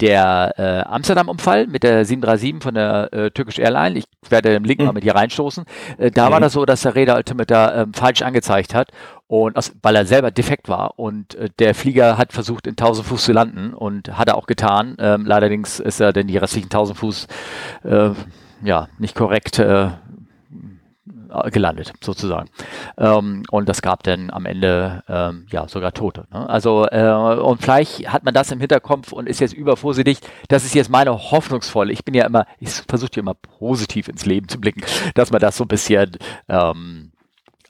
[0.00, 4.80] der äh, Amsterdam-Unfall mit der 737 von der äh, Turkish Airline, ich werde den Link
[4.80, 4.86] mhm.
[4.86, 5.64] mal mit hier reinstoßen,
[5.98, 6.32] äh, da mhm.
[6.32, 8.90] war das so, dass der Räder-Altimeter äh, falsch angezeigt hat
[9.28, 13.06] und aus, weil er selber defekt war und äh, der Flieger hat versucht in 1000
[13.06, 14.96] Fuß zu landen und hat er auch getan.
[14.98, 17.26] Ähm, allerdings ist er denn die restlichen 1000 Fuß
[17.84, 18.10] äh,
[18.62, 19.88] ja nicht korrekt äh,
[21.50, 22.48] gelandet, sozusagen.
[22.98, 26.26] Ähm, und das gab dann am Ende ähm, ja sogar Tote.
[26.32, 26.48] Ne?
[26.48, 30.18] Also äh, und vielleicht hat man das im Hinterkopf und ist jetzt übervorsichtig.
[30.48, 31.92] Das ist jetzt meine hoffnungsvolle.
[31.92, 34.82] Ich bin ja immer, ich versuche ja immer positiv ins Leben zu blicken,
[35.14, 36.16] dass man das so ein bisschen
[36.48, 37.15] ähm, äh,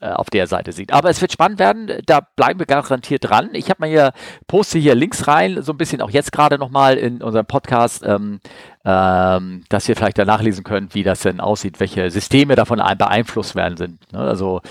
[0.01, 0.93] auf der Seite sieht.
[0.93, 3.49] Aber es wird spannend werden, da bleiben wir garantiert dran.
[3.53, 4.11] Ich habe mal hier,
[4.47, 8.39] poste hier Links rein, so ein bisschen auch jetzt gerade nochmal in unserem Podcast, ähm,
[8.85, 13.55] ähm, dass ihr vielleicht da nachlesen könnt, wie das denn aussieht, welche Systeme davon beeinflusst
[13.55, 14.11] werden sind.
[14.13, 14.19] Ne?
[14.19, 14.61] Also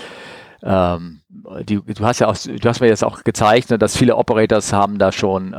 [0.63, 1.21] ähm,
[1.61, 4.73] die, du hast ja auch, du hast mir jetzt auch gezeigt, ne, dass viele Operators
[4.73, 5.55] haben da schon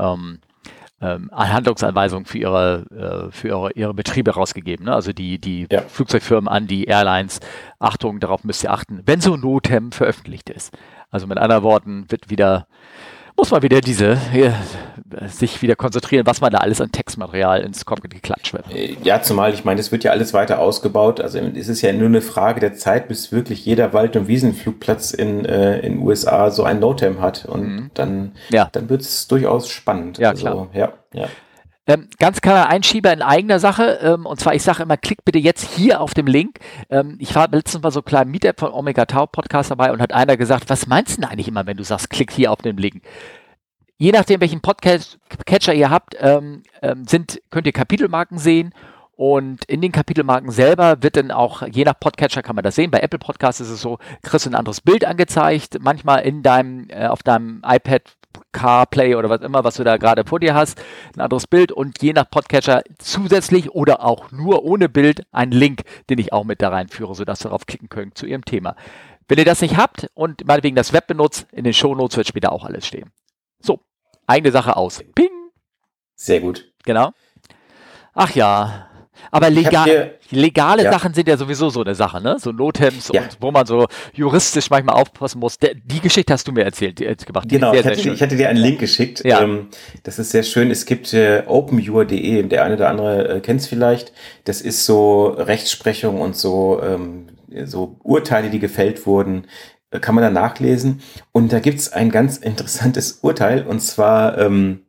[1.01, 4.87] ähm, Handlungsanweisungen für ihre, äh, für ihre, ihre Betriebe rausgegeben.
[4.87, 4.95] Ne?
[4.95, 5.83] Also die, die ja.
[5.83, 7.41] Flugzeugfirmen an die Airlines,
[7.79, 10.77] Achtung, darauf müsst ihr achten, wenn so Notem veröffentlicht ist.
[11.11, 12.67] Also mit anderen Worten wird wieder
[13.39, 14.53] muss man wieder diese, hier,
[15.29, 18.71] sich wieder konzentrieren, was man da alles an Textmaterial ins Cockpit geklatscht wird.
[18.71, 21.21] Äh, ja, zumal, ich meine, es wird ja alles weiter ausgebaut.
[21.21, 25.13] Also es ist ja nur eine Frage der Zeit, bis wirklich jeder Wald- und Wiesenflugplatz
[25.13, 27.45] in äh, in USA so ein NOTAM hat.
[27.47, 27.91] Und mhm.
[27.95, 28.69] dann, ja.
[28.73, 30.19] dann wird es durchaus spannend.
[30.19, 30.53] Ja, klar.
[30.53, 31.29] Also, ja, ja.
[31.89, 33.99] Ähm, ganz kleiner Einschieber in eigener Sache.
[34.03, 36.59] Ähm, und zwar, ich sage immer, klick bitte jetzt hier auf dem Link.
[36.91, 40.13] Ähm, ich war letztens mal so kleinen Meetup von Omega Tau Podcast dabei und hat
[40.13, 42.77] einer gesagt, was meinst du denn eigentlich immer, wenn du sagst, klick hier auf den
[42.77, 43.03] Link?
[43.97, 48.75] Je nachdem, welchen Podcatcher ihr habt, ähm, ähm, sind, könnt ihr Kapitelmarken sehen
[49.17, 52.93] und in den Kapitelmarken selber wird dann auch, je nach Podcatcher kann man das sehen,
[52.93, 55.79] bei Apple Podcasts ist es so, kriegst du ein anderes Bild angezeigt.
[55.81, 58.03] Manchmal in deinem, äh, auf deinem iPad
[58.53, 60.81] CarPlay oder was immer, was du da gerade vor dir hast,
[61.15, 65.83] ein anderes Bild und je nach Podcatcher zusätzlich oder auch nur ohne Bild einen Link,
[66.11, 68.77] den ich auch mit da reinführe, sodass du darauf klicken könnt zu ihrem Thema.
[69.29, 72.53] Wenn ihr das nicht habt und meinetwegen das Web benutzt, in den Shownotes wird später
[72.53, 73.11] auch alles stehen.
[73.61, 73.81] So,
[74.27, 75.03] eigene Sache aus.
[75.15, 75.29] Ping!
[76.15, 76.73] Sehr gut.
[76.85, 77.13] Genau.
[78.15, 78.89] Ach ja,
[79.31, 80.93] aber legal, legale ja.
[80.93, 82.37] Sachen sind ja sowieso so eine Sache, ne?
[82.39, 83.23] So Nothems ja.
[83.23, 85.59] und wo man so juristisch manchmal aufpassen muss.
[85.59, 87.49] Der, die Geschichte hast du mir erzählt, die, gemacht.
[87.49, 89.25] Genau, sehr, ich, hatte, ich, hatte, dir einen Link geschickt.
[89.25, 89.43] Ja.
[89.43, 89.69] Ähm,
[90.03, 90.71] das ist sehr schön.
[90.71, 94.13] Es gibt äh, openyour.de, der eine oder andere äh, kennt es vielleicht.
[94.45, 97.29] Das ist so Rechtsprechung und so, ähm,
[97.65, 99.47] so Urteile, die gefällt wurden
[99.91, 101.01] äh, kann man da nachlesen.
[101.33, 104.81] Und da gibt's ein ganz interessantes Urteil, und zwar ähm,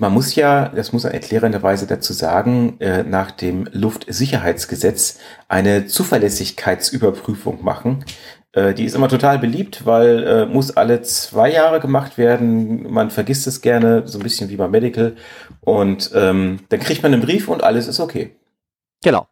[0.00, 7.64] man muss ja, das muss man erklärenderweise dazu sagen, äh, nach dem Luftsicherheitsgesetz eine Zuverlässigkeitsüberprüfung
[7.64, 8.04] machen.
[8.52, 12.90] Äh, die ist immer total beliebt, weil äh, muss alle zwei Jahre gemacht werden.
[12.90, 15.16] Man vergisst es gerne, so ein bisschen wie beim Medical.
[15.60, 18.34] Und ähm, dann kriegt man einen Brief und alles ist okay.
[19.04, 19.26] Genau.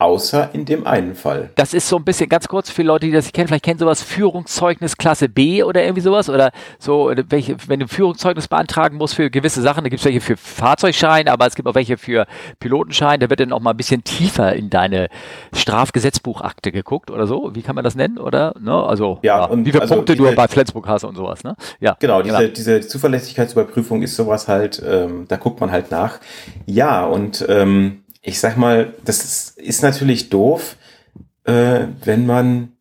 [0.00, 1.50] Außer in dem einen Fall.
[1.56, 3.48] Das ist so ein bisschen ganz kurz für Leute, die das nicht kennen.
[3.48, 6.30] Vielleicht kennen sowas Führungszeugnis Klasse B oder irgendwie sowas.
[6.30, 10.22] Oder so, welche, wenn du Führungszeugnis beantragen musst für gewisse Sachen, da gibt es welche
[10.22, 12.26] für Fahrzeugschein, aber es gibt auch welche für
[12.60, 13.20] Pilotenschein.
[13.20, 15.08] Da wird dann auch mal ein bisschen tiefer in deine
[15.52, 17.50] Strafgesetzbuchakte geguckt oder so.
[17.54, 18.16] Wie kann man das nennen?
[18.16, 18.54] Oder?
[18.58, 18.72] Ne?
[18.72, 21.44] Also, ja, ja, und wie viele also Punkte diese, du bei Flensburg hast und sowas.
[21.44, 21.56] Ne?
[21.78, 22.52] Ja, genau, diese, genau.
[22.54, 26.20] diese Zuverlässigkeitsüberprüfung ist sowas halt, ähm, da guckt man halt nach.
[26.64, 30.76] Ja, und ähm, ich sag mal, das ist, ist natürlich doof,
[31.44, 32.72] äh, wenn man,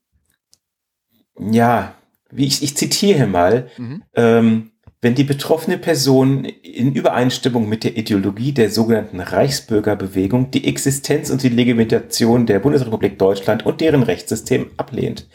[1.39, 1.95] ja,
[2.32, 4.04] wie ich, ich zitiere mal, mhm.
[4.15, 4.71] ähm,
[5.02, 11.41] wenn die betroffene Person in Übereinstimmung mit der Ideologie der sogenannten Reichsbürgerbewegung die Existenz und
[11.41, 15.28] die Legitimation der Bundesrepublik Deutschland und deren Rechtssystem ablehnt.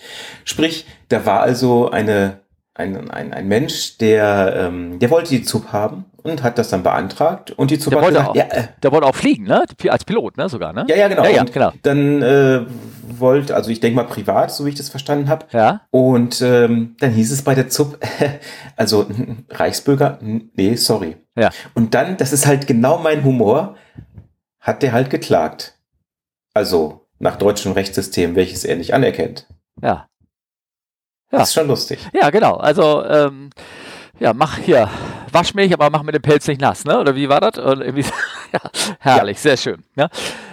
[0.44, 2.40] Sprich, da war also eine,
[2.74, 6.82] ein, ein, ein Mensch, der, ähm, der wollte die ZUB haben und hat das dann
[6.82, 9.64] beantragt und die Zubat gesagt, auch, ja, äh, der wollte auch fliegen, ne?
[9.88, 10.48] Als Pilot, ne?
[10.48, 10.84] Sogar, ne?
[10.88, 11.22] Ja, ja, genau.
[11.22, 11.72] Ja, ja, genau.
[11.82, 12.62] Dann äh,
[13.18, 15.46] wollte, also ich denke mal privat, so wie ich das verstanden habe.
[15.52, 15.82] Ja.
[15.90, 17.98] Und ähm, dann hieß es bei der ZUB,
[18.76, 19.06] also
[19.50, 21.16] Reichsbürger, nee, sorry.
[21.36, 21.50] Ja.
[21.74, 23.76] Und dann, das ist halt genau mein Humor,
[24.58, 25.78] hat der halt geklagt.
[26.54, 29.46] Also nach deutschem Rechtssystem, welches er nicht anerkennt.
[29.80, 30.08] Ja.
[31.34, 31.40] Ja.
[31.40, 31.98] Das ist schon lustig.
[32.12, 32.56] Ja, genau.
[32.56, 33.50] Also ähm,
[34.20, 34.88] ja, mach hier,
[35.32, 36.98] wasch mich, aber mach mir den Pelz nicht nass, ne?
[36.98, 37.58] Oder wie war das?
[37.58, 38.04] Und irgendwie,
[38.52, 38.60] ja,
[39.00, 39.42] herrlich, ja.
[39.42, 39.84] sehr schön.
[39.96, 40.08] Ja?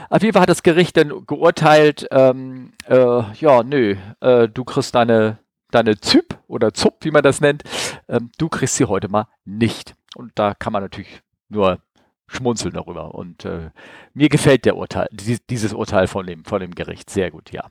[0.09, 4.95] Auf jeden Fall hat das Gericht dann geurteilt, ähm, äh, ja, nö, äh, du kriegst
[4.95, 5.37] deine,
[5.69, 7.63] deine Zyp oder Zup, wie man das nennt,
[8.09, 9.93] ähm, du kriegst sie heute mal nicht.
[10.15, 11.79] Und da kann man natürlich nur
[12.27, 13.13] schmunzeln darüber.
[13.13, 13.69] Und äh,
[14.13, 17.65] mir gefällt der Urteil, dieses Urteil von dem, von dem Gericht sehr gut, ja.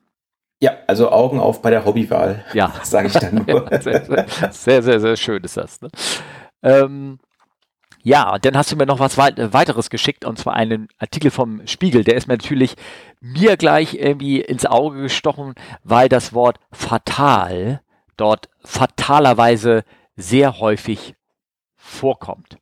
[0.61, 2.45] Ja, also Augen auf bei der Hobbywahl.
[2.53, 2.73] Ja.
[2.83, 3.71] Sage ich dann nur.
[3.73, 4.05] ja, sehr,
[4.51, 5.81] sehr, sehr, sehr, schön ist das.
[5.81, 5.89] Ne?
[6.63, 7.19] Ähm,
[8.03, 12.05] ja, dann hast du mir noch was weiteres geschickt und zwar einen Artikel vom Spiegel.
[12.05, 12.77] Der ist mir natürlich
[13.21, 17.81] mir gleich irgendwie ins Auge gestochen, weil das Wort fatal
[18.17, 19.85] dort fatalerweise
[20.17, 21.15] sehr häufig
[21.77, 22.59] vorkommt.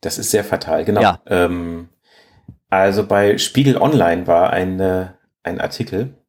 [0.00, 1.00] Das ist sehr fatal, genau.
[1.00, 1.20] Ja.
[1.26, 1.88] Ähm,
[2.68, 4.80] also bei Spiegel Online war ein,
[5.42, 6.19] ein Artikel, äh,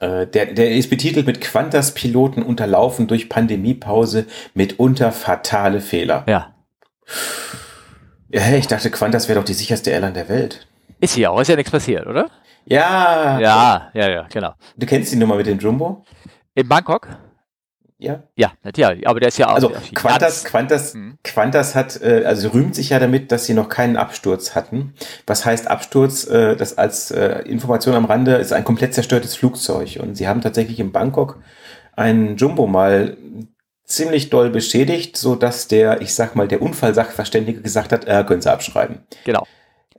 [0.00, 6.24] der, der ist betitelt mit Qantas-Piloten unterlaufen durch Pandemiepause mitunter fatale Fehler.
[6.26, 6.54] Ja.
[8.30, 10.66] Ja, ich dachte, Qantas wäre doch die sicherste Airline der Welt.
[11.00, 12.30] Ist sie auch, ist ja nichts passiert, oder?
[12.64, 13.38] Ja.
[13.40, 14.54] Ja, ja, ja, genau.
[14.76, 16.04] Du kennst die Nummer mit dem Jumbo?
[16.54, 17.08] In Bangkok?
[18.00, 18.22] Ja.
[18.34, 19.54] Ja, ja, aber der ist ja auch.
[19.54, 21.18] Also Quantas, Quantas, mhm.
[21.22, 24.94] Quantas hat, äh, also rühmt sich ja damit, dass sie noch keinen Absturz hatten.
[25.26, 26.26] Was heißt Absturz?
[26.26, 29.98] Äh, das als äh, Information am Rande ist ein komplett zerstörtes Flugzeug.
[30.00, 31.38] Und sie haben tatsächlich in Bangkok
[31.94, 33.18] einen Jumbo mal
[33.84, 38.40] ziemlich doll beschädigt, so dass der, ich sag mal, der Unfallsachverständige gesagt hat, äh, können
[38.40, 39.00] Sie abschreiben.
[39.24, 39.46] Genau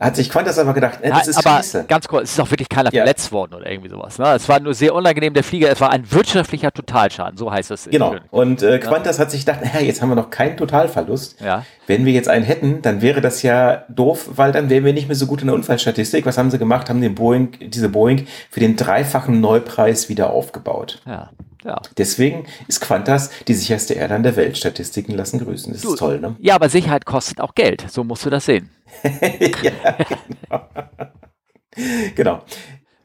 [0.01, 1.85] hat sich Quantas aber gedacht, äh, das ist aber scheiße.
[1.87, 3.03] ganz kurz, es ist auch wirklich keiner ja.
[3.03, 4.17] verletzt worden oder irgendwie sowas.
[4.17, 4.33] Ne?
[4.33, 7.87] Es war nur sehr unangenehm, der Flieger, es war ein wirtschaftlicher Totalschaden, so heißt es.
[7.89, 9.23] Genau, und äh, Quantas ja.
[9.23, 11.39] hat sich gedacht, naja, jetzt haben wir noch keinen Totalverlust.
[11.39, 11.65] Ja.
[11.87, 15.07] Wenn wir jetzt einen hätten, dann wäre das ja doof, weil dann wären wir nicht
[15.07, 16.25] mehr so gut in der Unfallstatistik.
[16.25, 16.89] Was haben sie gemacht?
[16.89, 21.01] Haben den Boeing, diese Boeing für den dreifachen Neupreis wieder aufgebaut.
[21.05, 21.29] Ja.
[21.63, 21.81] Ja.
[21.97, 24.57] Deswegen ist Qantas die sicherste Airline der Welt.
[24.57, 25.71] Statistiken lassen grüßen.
[25.73, 26.35] Das du, ist toll, ne?
[26.39, 27.85] Ja, aber Sicherheit kostet auch Geld.
[27.89, 28.69] So musst du das sehen.
[29.03, 30.67] ja, genau.
[32.15, 32.41] genau.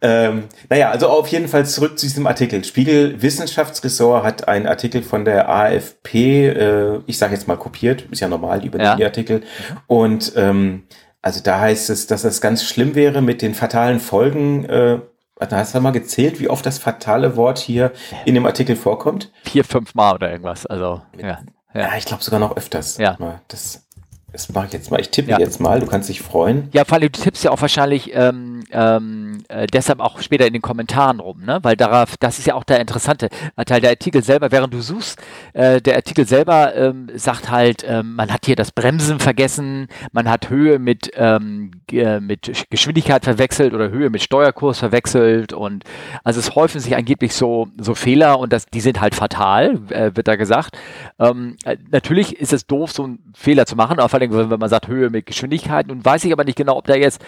[0.03, 2.62] Ähm, naja, also auf jeden Fall zurück zu diesem Artikel.
[2.64, 8.21] Spiegel Wissenschaftsressort hat einen Artikel von der AFP, äh, ich sage jetzt mal kopiert, ist
[8.21, 8.95] ja normal, über ja.
[8.95, 9.42] die Artikel.
[9.87, 10.85] Und ähm,
[11.23, 15.01] also da heißt es, dass das ganz schlimm wäre mit den fatalen Folgen äh,
[15.38, 17.92] Hast du mal gezählt, wie oft das fatale Wort hier
[18.25, 19.31] in dem Artikel vorkommt?
[19.44, 20.64] Vier, fünf Mal oder irgendwas.
[20.66, 21.40] Also, ja.
[21.75, 22.96] Ja, ich glaube sogar noch öfters.
[22.96, 23.18] Ja.
[23.49, 23.86] Das,
[24.37, 25.01] das mache ich jetzt mal.
[25.01, 25.38] Ich tippe ja.
[25.38, 25.81] jetzt mal.
[25.81, 26.68] Du kannst dich freuen.
[26.72, 30.53] Ja, vor allem, du tippst ja auch wahrscheinlich ähm, ähm, äh, deshalb auch später in
[30.53, 31.59] den Kommentaren rum, ne?
[31.62, 33.31] Weil darauf, das ist ja auch der interessante
[33.64, 33.81] Teil.
[33.81, 35.18] Der Artikel selber, während du suchst,
[35.55, 40.29] äh, der Artikel selber ähm, sagt halt, ähm, man hat hier das Bremsen vergessen, man
[40.29, 45.85] hat Höhe mit, ähm, äh, mit Geschwindigkeit verwechselt oder Höhe mit Steuerkurs verwechselt und
[46.25, 50.14] also es häufen sich angeblich so, so Fehler und das, die sind halt fatal, äh,
[50.14, 50.77] wird da gesagt.
[51.18, 54.68] Ähm, äh, natürlich ist es doof, so einen Fehler zu machen, vor allem wenn man
[54.68, 55.86] sagt Höhe mit Geschwindigkeit.
[55.86, 57.20] Nun weiß ich aber nicht genau, ob da jetzt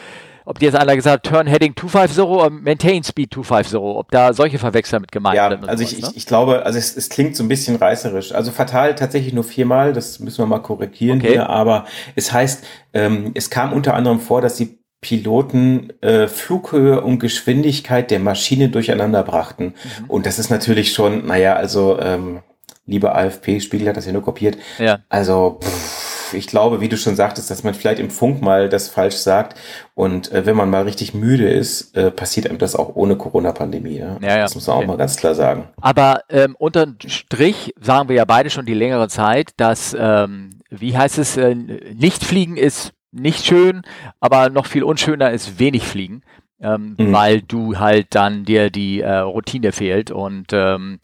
[0.48, 4.58] ob die jetzt einer gesagt Turn Heading 250 oder Maintain Speed 250, ob da solche
[4.58, 5.68] Verwechsler mit gemeint ja, sind.
[5.68, 6.08] Also ich, ne?
[6.10, 8.32] ich, ich glaube, also es, es klingt so ein bisschen reißerisch.
[8.32, 11.32] Also fatal tatsächlich nur viermal, das müssen wir mal korrigieren okay.
[11.32, 11.84] hier, aber
[12.16, 18.10] es heißt, ähm, es kam unter anderem vor, dass die Piloten äh, Flughöhe und Geschwindigkeit
[18.10, 19.64] der Maschine durcheinander brachten.
[19.64, 20.04] Mhm.
[20.08, 22.40] Und das ist natürlich schon, naja, also ähm,
[22.86, 24.56] lieber AFP-Spiegel hat das ja nur kopiert.
[24.78, 25.00] Ja.
[25.10, 28.88] Also pff, ich glaube, wie du schon sagtest, dass man vielleicht im Funk mal das
[28.88, 29.58] falsch sagt.
[29.94, 33.98] Und äh, wenn man mal richtig müde ist, äh, passiert einem das auch ohne Corona-Pandemie.
[33.98, 34.16] Ja?
[34.20, 34.42] Ja, ja.
[34.42, 34.84] Das muss man okay.
[34.84, 35.68] auch mal ganz klar sagen.
[35.80, 40.96] Aber ähm, unter Strich sagen wir ja beide schon die längere Zeit, dass, ähm, wie
[40.96, 43.82] heißt es, äh, nicht fliegen ist nicht schön,
[44.20, 46.22] aber noch viel unschöner ist wenig fliegen.
[46.60, 47.12] Ähm, mhm.
[47.12, 50.98] weil du halt dann dir die äh, Routine fehlt und ähm,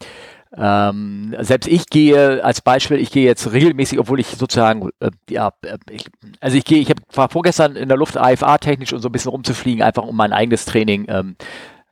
[0.57, 5.51] ähm, selbst ich gehe als Beispiel, ich gehe jetzt regelmäßig, obwohl ich sozusagen, äh, ja,
[5.63, 6.05] äh, ich,
[6.39, 9.11] also ich gehe, ich hab, war vorgestern in der Luft AFA technisch und so ein
[9.11, 11.35] bisschen rumzufliegen, einfach um mein eigenes Training ähm,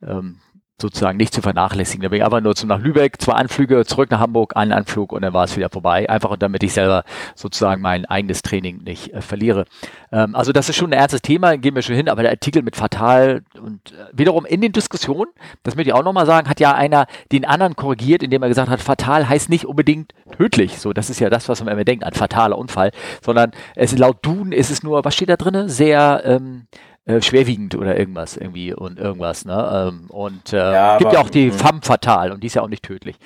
[0.02, 0.38] ähm,
[0.84, 2.04] sozusagen nicht zu vernachlässigen.
[2.04, 5.12] Da bin ich einfach nur zu nach Lübeck, zwei Anflüge, zurück nach Hamburg, einen Anflug
[5.14, 6.10] und dann war es wieder vorbei.
[6.10, 7.04] Einfach damit ich selber
[7.36, 9.66] sozusagen mein eigenes Training nicht äh, verliere.
[10.12, 12.62] Ähm, also das ist schon ein ernstes Thema, gehen wir schon hin, aber der Artikel
[12.62, 15.32] mit Fatal und äh, wiederum in den Diskussionen,
[15.64, 18.70] das möchte ich auch nochmal sagen, hat ja einer den anderen korrigiert, indem er gesagt
[18.70, 20.80] hat, fatal heißt nicht unbedingt tödlich.
[20.80, 22.92] So, das ist ja das, was man immer denkt, ein fataler Unfall,
[23.24, 25.70] sondern es laut Duden ist es nur, was steht da drin?
[25.70, 26.68] Sehr ähm,
[27.06, 29.46] äh, schwerwiegend oder irgendwas irgendwie und irgendwas.
[29.46, 29.92] Ne?
[29.92, 32.62] Ähm, und äh, ja, gibt aber, ja auch die Femme fatal und die ist ja
[32.62, 33.18] auch nicht tödlich.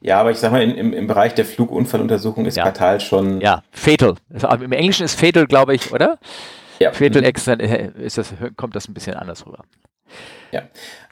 [0.00, 2.64] Ja, aber ich sag mal, in, im, im Bereich der Flugunfalluntersuchung ist ja.
[2.64, 3.40] fatal schon.
[3.40, 4.14] Ja, fatal.
[4.32, 6.18] Also, Im Englischen ist fatal, glaube ich, oder?
[6.78, 6.92] Ja.
[6.92, 9.62] Fatal Accident äh, ist das, kommt das ein bisschen anders rüber.
[10.50, 10.62] Ja,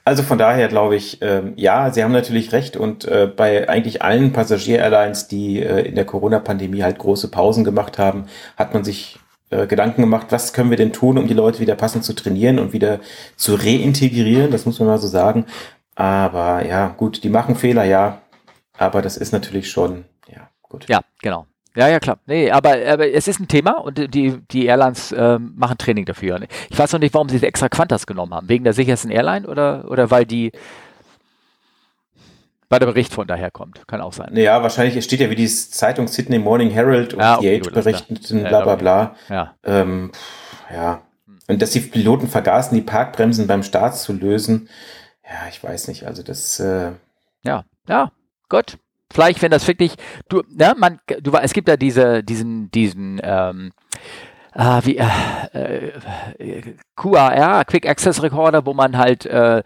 [0.04, 4.02] also von daher glaube ich, ähm, ja, Sie haben natürlich recht und äh, bei eigentlich
[4.02, 9.18] allen Passagier-Airlines, die äh, in der Corona-Pandemie halt große Pausen gemacht haben, hat man sich
[9.50, 12.58] äh, Gedanken gemacht, was können wir denn tun, um die Leute wieder passend zu trainieren
[12.58, 13.00] und wieder
[13.36, 15.46] zu reintegrieren, das muss man mal so sagen.
[15.94, 18.22] Aber ja, gut, die machen Fehler, ja,
[18.78, 20.88] aber das ist natürlich schon, ja, gut.
[20.88, 21.46] Ja, genau.
[21.76, 22.18] Ja, ja, klar.
[22.26, 26.40] Nee, aber, aber es ist ein Thema und die, die Airlines ähm, machen Training dafür.
[26.68, 28.48] Ich weiß noch nicht, warum sie extra Quantas genommen haben.
[28.48, 30.50] Wegen der sichersten Airline oder, oder weil die
[32.70, 33.87] weil der Bericht von daher kommt.
[33.87, 34.35] Kann auch sein.
[34.37, 37.74] Ja, wahrscheinlich steht ja wie die Zeitung Sydney Morning Herald und ja, okay, die Age
[37.74, 39.16] berichteten, bla bla bla.
[39.28, 39.54] Ja.
[39.64, 40.12] Ähm,
[40.72, 41.02] ja.
[41.48, 44.68] Und dass die Piloten vergaßen, die Parkbremsen beim Start zu lösen.
[45.24, 46.06] Ja, ich weiß nicht.
[46.06, 46.61] Also das.
[46.61, 46.92] Äh
[47.42, 48.12] ja, ja,
[48.48, 48.78] gut.
[49.12, 49.96] Vielleicht, wenn das wirklich,
[50.28, 53.72] du, ne, man, du, es gibt ja diese, diesen, diesen, ähm,
[54.52, 55.92] ah, wie, äh,
[56.38, 56.62] äh,
[56.96, 59.62] QAR, Quick Access Recorder, wo man halt äh,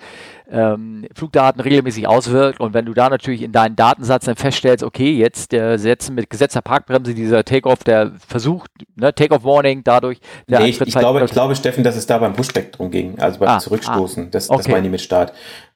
[0.51, 2.61] ähm, Flugdaten regelmäßig auswirkt.
[2.61, 6.31] Und wenn du da natürlich in deinen Datensatz dann feststellst, okay, jetzt der Setzen mit
[6.31, 10.21] gesetzter Parkbremse, dieser Takeoff, der versucht, ne, Takeoff Warning dadurch.
[10.49, 13.19] Der nee, ich, ich glaube, ich glaube, Steffen, dass es da beim Pushback drum ging,
[13.19, 14.25] also beim ah, Zurückstoßen.
[14.25, 14.73] Ah, das, das okay.
[14.73, 15.33] meine ich mit Start.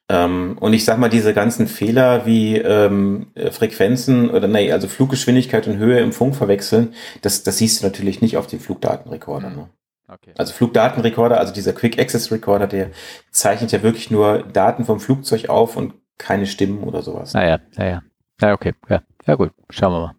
[0.09, 5.67] Ähm, und ich sag mal, diese ganzen Fehler wie ähm, Frequenzen oder nee, also Fluggeschwindigkeit
[5.67, 9.51] und Höhe im Funk verwechseln, das, das siehst du natürlich nicht auf den Flugdatenrekorder.
[9.51, 9.69] Ne?
[10.07, 10.33] Okay.
[10.37, 12.89] Also Flugdatenrekorder, also dieser Quick Access Recorder, der
[13.31, 17.33] zeichnet ja wirklich nur Daten vom Flugzeug auf und keine Stimmen oder sowas.
[17.33, 18.01] Naja, naja.
[18.41, 18.73] Ja, okay.
[18.89, 19.51] Ja, ja gut.
[19.69, 20.15] Schauen wir mal.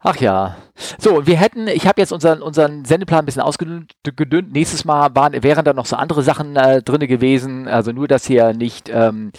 [0.00, 0.56] Ach ja.
[0.98, 4.52] So, wir hätten, ich habe jetzt unseren, unseren Sendeplan ein bisschen ausgedünnt.
[4.52, 7.66] Nächstes Mal waren, wären da noch so andere Sachen äh, drin gewesen.
[7.68, 9.32] Also nur, dass ihr nicht, ähm,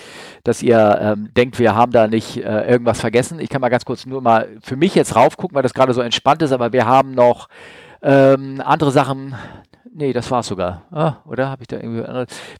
[0.43, 3.39] dass ihr ähm, denkt, wir haben da nicht äh, irgendwas vergessen.
[3.39, 6.01] Ich kann mal ganz kurz nur mal für mich jetzt raufgucken, weil das gerade so
[6.01, 7.47] entspannt ist, aber wir haben noch
[8.01, 9.35] ähm, andere Sachen,
[9.93, 10.83] nee, das war's sogar.
[10.91, 12.03] Ah, oder habe ich da irgendwie?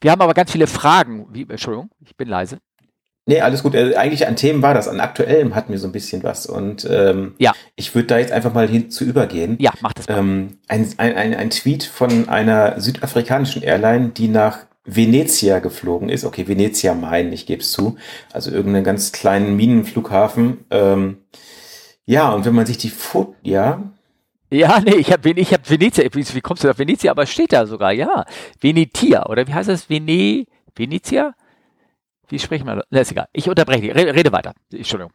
[0.02, 1.28] Wir haben aber ganz viele Fragen.
[1.32, 2.60] Wie, Entschuldigung, ich bin leise.
[3.28, 3.76] Nee, alles gut.
[3.76, 4.88] Äh, eigentlich an Themen war das.
[4.88, 6.46] An aktuellem hatten wir so ein bisschen was.
[6.46, 7.52] Und ähm, ja.
[7.76, 9.58] ich würde da jetzt einfach mal hin zu übergehen.
[9.60, 10.18] Ja, mach das mal.
[10.18, 16.24] Ähm, ein, ein, ein, Tweet von einer südafrikanischen Airline, die nach Venezia geflogen ist.
[16.24, 17.98] Okay, Venezia Main, ich gebe es zu.
[18.32, 20.66] Also irgendeinen ganz kleinen Minenflughafen.
[20.72, 21.18] Ähm,
[22.06, 23.84] ja, und wenn man sich die Fotos, ja,
[24.50, 27.12] ja, nee, ich habe ich hab Venezia, wie, wie kommst du auf Venezia?
[27.12, 28.24] Aber steht da sogar, ja.
[28.62, 29.90] Venetia, oder wie heißt das?
[29.90, 31.34] Vene, Venezia?
[32.28, 33.02] Wie spricht man das?
[33.02, 33.28] Ist egal.
[33.34, 33.96] Ich unterbreche dich.
[33.96, 34.54] Rede, rede weiter.
[34.72, 35.14] Entschuldigung.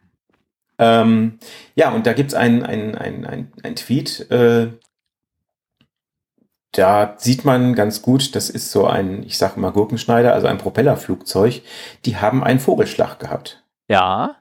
[0.79, 1.39] Ähm,
[1.75, 4.69] ja, und da gibt's ein, ein, ein, ein, ein Tweet, äh,
[6.73, 10.57] da sieht man ganz gut, das ist so ein, ich sage mal Gurkenschneider, also ein
[10.57, 11.63] Propellerflugzeug,
[12.07, 13.63] die haben einen Vogelschlag gehabt.
[13.89, 14.37] Ja.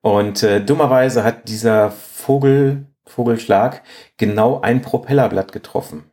[0.00, 3.82] Und äh, dummerweise hat dieser Vogel, Vogelschlag
[4.16, 6.10] genau ein Propellerblatt getroffen.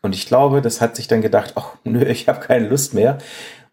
[0.00, 3.18] Und ich glaube, das hat sich dann gedacht, ach nö, ich habe keine Lust mehr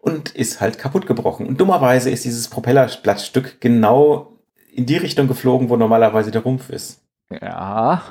[0.02, 1.46] und ist halt kaputt gebrochen.
[1.46, 4.32] Und dummerweise ist dieses Propellerblattstück genau
[4.72, 7.00] in die Richtung geflogen, wo normalerweise der Rumpf ist.
[7.30, 8.02] Ja.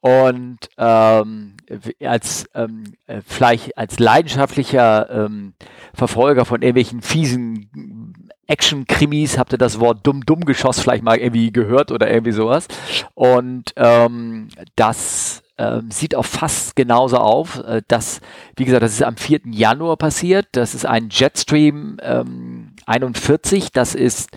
[0.00, 1.56] Und ähm,
[2.02, 5.54] als ähm, äh, vielleicht als leidenschaftlicher ähm,
[5.94, 12.10] Verfolger von irgendwelchen fiesen Action-Krimis habt ihr das Wort dumm-dumm-Geschoss vielleicht mal irgendwie gehört oder
[12.10, 12.66] irgendwie sowas.
[13.14, 17.62] Und ähm, das ähm, sieht auch fast genauso auf.
[17.64, 18.20] Äh, das,
[18.56, 19.40] wie gesagt, das ist am 4.
[19.50, 20.48] Januar passiert.
[20.52, 23.72] Das ist ein Jetstream ähm, 41.
[23.72, 24.30] Das ist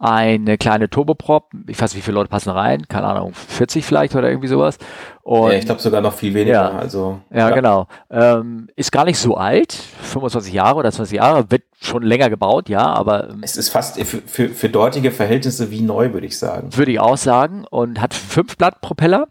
[0.00, 1.50] eine kleine Turboprop.
[1.66, 2.88] Ich weiß, wie viele Leute passen rein?
[2.88, 4.78] Keine Ahnung, 40 vielleicht oder irgendwie sowas.
[5.22, 6.52] Und, ja, ich glaube sogar noch viel weniger.
[6.52, 7.54] Ja, also, ja, ja.
[7.54, 7.86] genau.
[8.10, 12.70] Ähm, ist gar nicht so alt, 25 Jahre oder 20 Jahre, wird schon länger gebaut,
[12.70, 13.28] ja, aber.
[13.28, 16.74] Ähm, es ist fast für, für, für dortige Verhältnisse wie neu, würde ich sagen.
[16.74, 17.66] Würde ich auch sagen.
[17.70, 19.28] Und hat fünf Blattpropeller.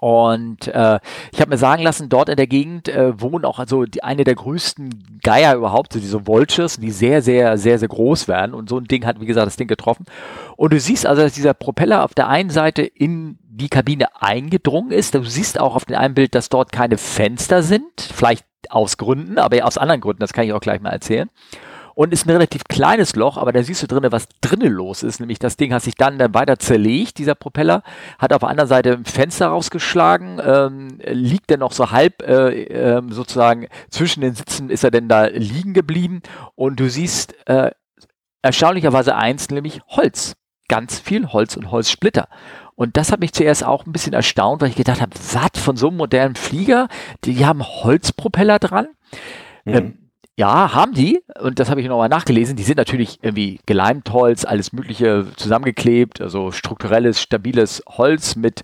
[0.00, 0.98] Und äh,
[1.32, 4.24] ich habe mir sagen lassen, dort in der Gegend äh, wohnen auch also die, eine
[4.24, 8.54] der größten Geier überhaupt, so diese Vultures, die sehr, sehr, sehr, sehr groß werden.
[8.54, 10.06] Und so ein Ding hat, wie gesagt, das Ding getroffen.
[10.56, 14.92] Und du siehst also, dass dieser Propeller auf der einen Seite in die Kabine eingedrungen
[14.92, 15.14] ist.
[15.14, 18.00] Du siehst auch auf dem einen Bild, dass dort keine Fenster sind.
[18.00, 21.30] Vielleicht aus Gründen, aber aus anderen Gründen, das kann ich auch gleich mal erzählen
[21.98, 25.18] und ist ein relativ kleines Loch, aber da siehst du drinnen, was drinnen los ist.
[25.18, 27.82] Nämlich das Ding hat sich dann, dann weiter zerlegt, dieser Propeller,
[28.20, 32.66] hat auf der anderen Seite ein Fenster rausgeschlagen, ähm, liegt dann noch so halb äh,
[32.66, 36.22] äh, sozusagen zwischen den Sitzen ist er denn da liegen geblieben
[36.54, 37.72] und du siehst äh,
[38.42, 40.36] erstaunlicherweise eins, nämlich Holz.
[40.68, 42.28] Ganz viel Holz und Holzsplitter.
[42.76, 45.76] Und das hat mich zuerst auch ein bisschen erstaunt, weil ich gedacht habe, was von
[45.76, 46.86] so einem modernen Flieger,
[47.24, 48.86] die haben Holzpropeller dran.
[49.64, 49.74] Mhm.
[49.74, 50.07] Ähm,
[50.38, 51.20] ja, haben die.
[51.40, 52.54] Und das habe ich nochmal nachgelesen.
[52.54, 58.62] Die sind natürlich irgendwie geleimt Holz, alles Mögliche zusammengeklebt, also strukturelles, stabiles Holz mit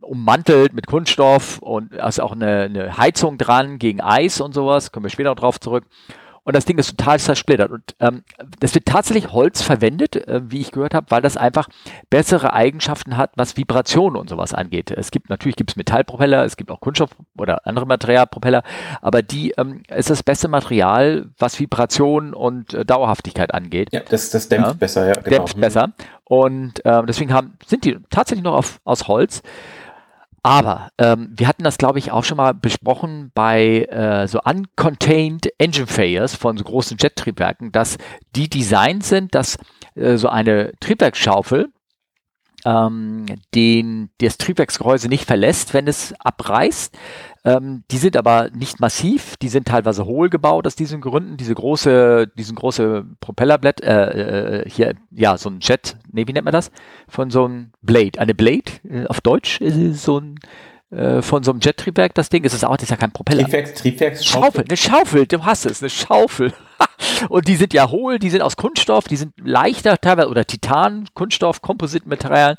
[0.00, 4.92] ummantelt mit Kunststoff und da ist auch eine, eine Heizung dran gegen Eis und sowas.
[4.92, 5.84] Kommen wir später noch drauf zurück
[6.44, 7.70] und das Ding ist total zersplittert.
[7.70, 8.22] Und ähm,
[8.58, 11.68] das wird tatsächlich Holz verwendet, äh, wie ich gehört habe, weil das einfach
[12.08, 14.90] bessere Eigenschaften hat, was Vibrationen und sowas angeht.
[14.90, 18.62] Es gibt natürlich gibt's Metallpropeller, es gibt auch Kunststoff oder andere Materialpropeller,
[19.02, 23.88] aber die ähm, ist das beste Material, was Vibration und äh, Dauerhaftigkeit angeht.
[23.92, 25.12] Ja, das, das dämpft ja, besser, ja.
[25.14, 25.28] Genau.
[25.28, 25.92] Dämpft besser.
[26.24, 29.42] Und äh, deswegen haben, sind die tatsächlich noch auf, aus Holz.
[30.42, 35.50] Aber ähm, wir hatten das, glaube ich, auch schon mal besprochen bei äh, so uncontained
[35.58, 37.98] Engine Failures von so großen Jet-Triebwerken, dass
[38.36, 39.58] die designt sind, dass
[39.96, 41.70] äh, so eine Triebwerksschaufel
[42.64, 46.96] ähm, den, das Triebwerksgehäuse nicht verlässt, wenn es abreißt.
[47.44, 51.36] Ähm, die sind aber nicht massiv, die sind teilweise hohl gebaut aus diesen Gründen.
[51.36, 56.44] Diese große, diesen große Propellerblatt, äh, äh, hier, ja, so ein Jet, nee, wie nennt
[56.44, 56.70] man das?
[57.08, 58.18] Von so einem Blade.
[58.18, 60.38] Eine Blade, äh, auf Deutsch ist es so ein
[60.90, 62.44] äh, von so einem Jet-Triebwerk, das Ding.
[62.44, 63.44] ist Es auch, das ist ja kein Propeller.
[63.44, 66.52] Triebwerks, Triebwerks Schaufel, eine Schaufel, du hast es, eine Schaufel.
[67.28, 71.06] und die sind ja hohl, die sind aus Kunststoff, die sind leichter teilweise oder Titan,
[71.14, 72.56] Kunststoff, Kompositmaterialien.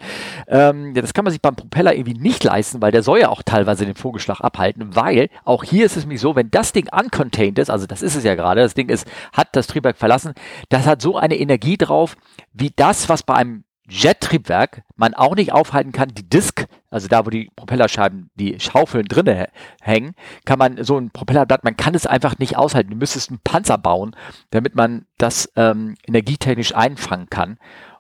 [0.48, 3.44] Ähm, das kann man sich beim Propeller irgendwie nicht leisten, weil der soll ja auch
[3.44, 7.60] teilweise den Vogelschlag abhalten, weil auch hier ist es nämlich so, wenn das Ding uncontained
[7.60, 10.34] ist, also das ist es ja gerade, das Ding ist, hat das Triebwerk verlassen,
[10.70, 12.15] das hat so eine Energie drauf,
[12.54, 17.25] wie das, was bei einem Jet-Triebwerk man auch nicht aufhalten kann, die Disk, also da,
[17.25, 19.47] wo die Propellerscheiben, die Schaufeln drinne
[19.82, 20.13] hängen,
[20.45, 22.91] kann man so ein Propellerblatt, man kann es einfach nicht aushalten.
[22.91, 24.15] Du müsstest einen Panzer bauen,
[24.51, 27.58] damit man das ähm, energietechnisch einfangen kann.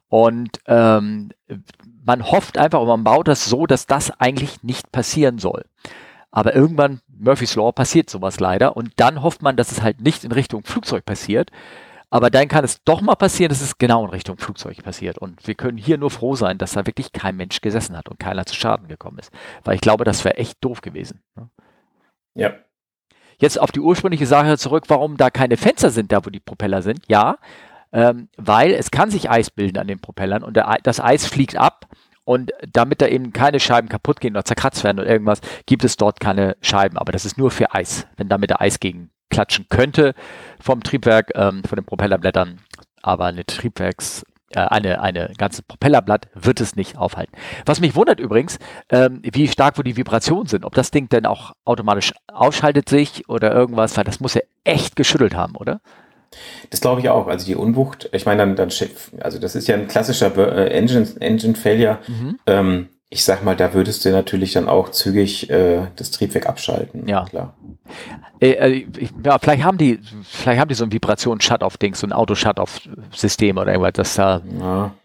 [0.09, 1.29] Und ähm,
[2.03, 5.63] man hofft einfach und man baut das so, dass das eigentlich nicht passieren soll.
[6.29, 8.75] Aber irgendwann, Murphy's Law, passiert sowas leider.
[8.75, 11.49] Und dann hofft man, dass es halt nicht in Richtung Flugzeug passiert,
[12.11, 15.17] aber dann kann es doch mal passieren, dass es genau in Richtung Flugzeug passiert.
[15.17, 18.19] Und wir können hier nur froh sein, dass da wirklich kein Mensch gesessen hat und
[18.19, 19.31] keiner zu Schaden gekommen ist.
[19.63, 21.23] Weil ich glaube, das wäre echt doof gewesen.
[21.35, 21.49] Ne?
[22.35, 22.53] Ja.
[23.39, 26.81] Jetzt auf die ursprüngliche Sache zurück, warum da keine Fenster sind, da wo die Propeller
[26.81, 26.99] sind.
[27.07, 27.37] Ja,
[27.93, 31.55] ähm, weil es kann sich Eis bilden an den Propellern und der, das Eis fliegt
[31.55, 31.87] ab
[32.25, 35.95] und damit da eben keine Scheiben kaputt gehen oder zerkratzt werden oder irgendwas, gibt es
[35.95, 36.97] dort keine Scheiben.
[36.97, 40.13] Aber das ist nur für Eis, wenn damit der Eis gegen klatschen könnte
[40.59, 42.59] vom Triebwerk, ähm, von den Propellerblättern,
[43.01, 47.33] aber eine Triebwerks, äh, eine, eine ganze Propellerblatt wird es nicht aufhalten.
[47.65, 48.59] Was mich wundert übrigens,
[48.89, 53.27] ähm, wie stark wo die Vibrationen sind, ob das Ding denn auch automatisch ausschaltet sich
[53.27, 55.81] oder irgendwas, weil das muss ja echt geschüttelt haben, oder?
[56.69, 57.27] Das glaube ich auch.
[57.27, 58.71] Also die Unwucht, ich meine, dann, dann
[59.19, 61.99] also das ist ja ein klassischer äh, Engine, Engine Failure.
[62.07, 62.39] Mhm.
[62.47, 67.07] Ähm, ich sag mal, da würdest du natürlich dann auch zügig äh, das Triebwerk abschalten.
[67.09, 67.53] Ja, klar.
[68.39, 68.87] Äh, äh,
[69.23, 73.93] ja, vielleicht haben die, vielleicht haben die so ein Vibrations-Shut-off-Ding, so ein Auto-Shut-off-System oder irgendwas,
[73.93, 74.41] das da.
[74.57, 74.95] Ja.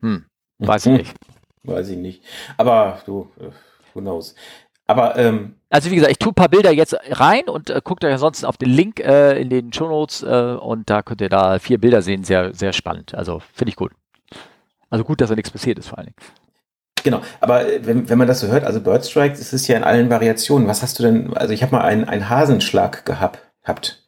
[0.00, 0.26] Hm,
[0.60, 1.14] weiß ich nicht.
[1.64, 2.22] Weiß ich nicht.
[2.56, 3.50] Aber du, äh,
[3.92, 4.36] who knows.
[4.86, 8.04] Aber ähm, also wie gesagt, ich tue ein paar Bilder jetzt rein und äh, guckt
[8.04, 11.28] euch ansonsten auf den Link äh, in den Show Notes äh, und da könnt ihr
[11.28, 13.12] da vier Bilder sehen, sehr sehr spannend.
[13.16, 13.90] Also finde ich gut.
[14.88, 16.45] Also gut, dass da nichts passiert ist vor allen Dingen.
[17.06, 19.76] Genau, aber äh, wenn, wenn man das so hört, also Bird Strike, das ist ja
[19.76, 20.66] in allen Variationen.
[20.66, 23.38] Was hast du denn, also ich habe mal einen, einen Hasenschlag gehabt.
[23.62, 24.04] Habt.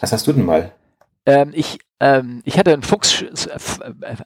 [0.00, 0.70] Was hast du denn mal?
[1.26, 3.58] Ähm, ich, ähm, ich hatte einen Fuchs, äh,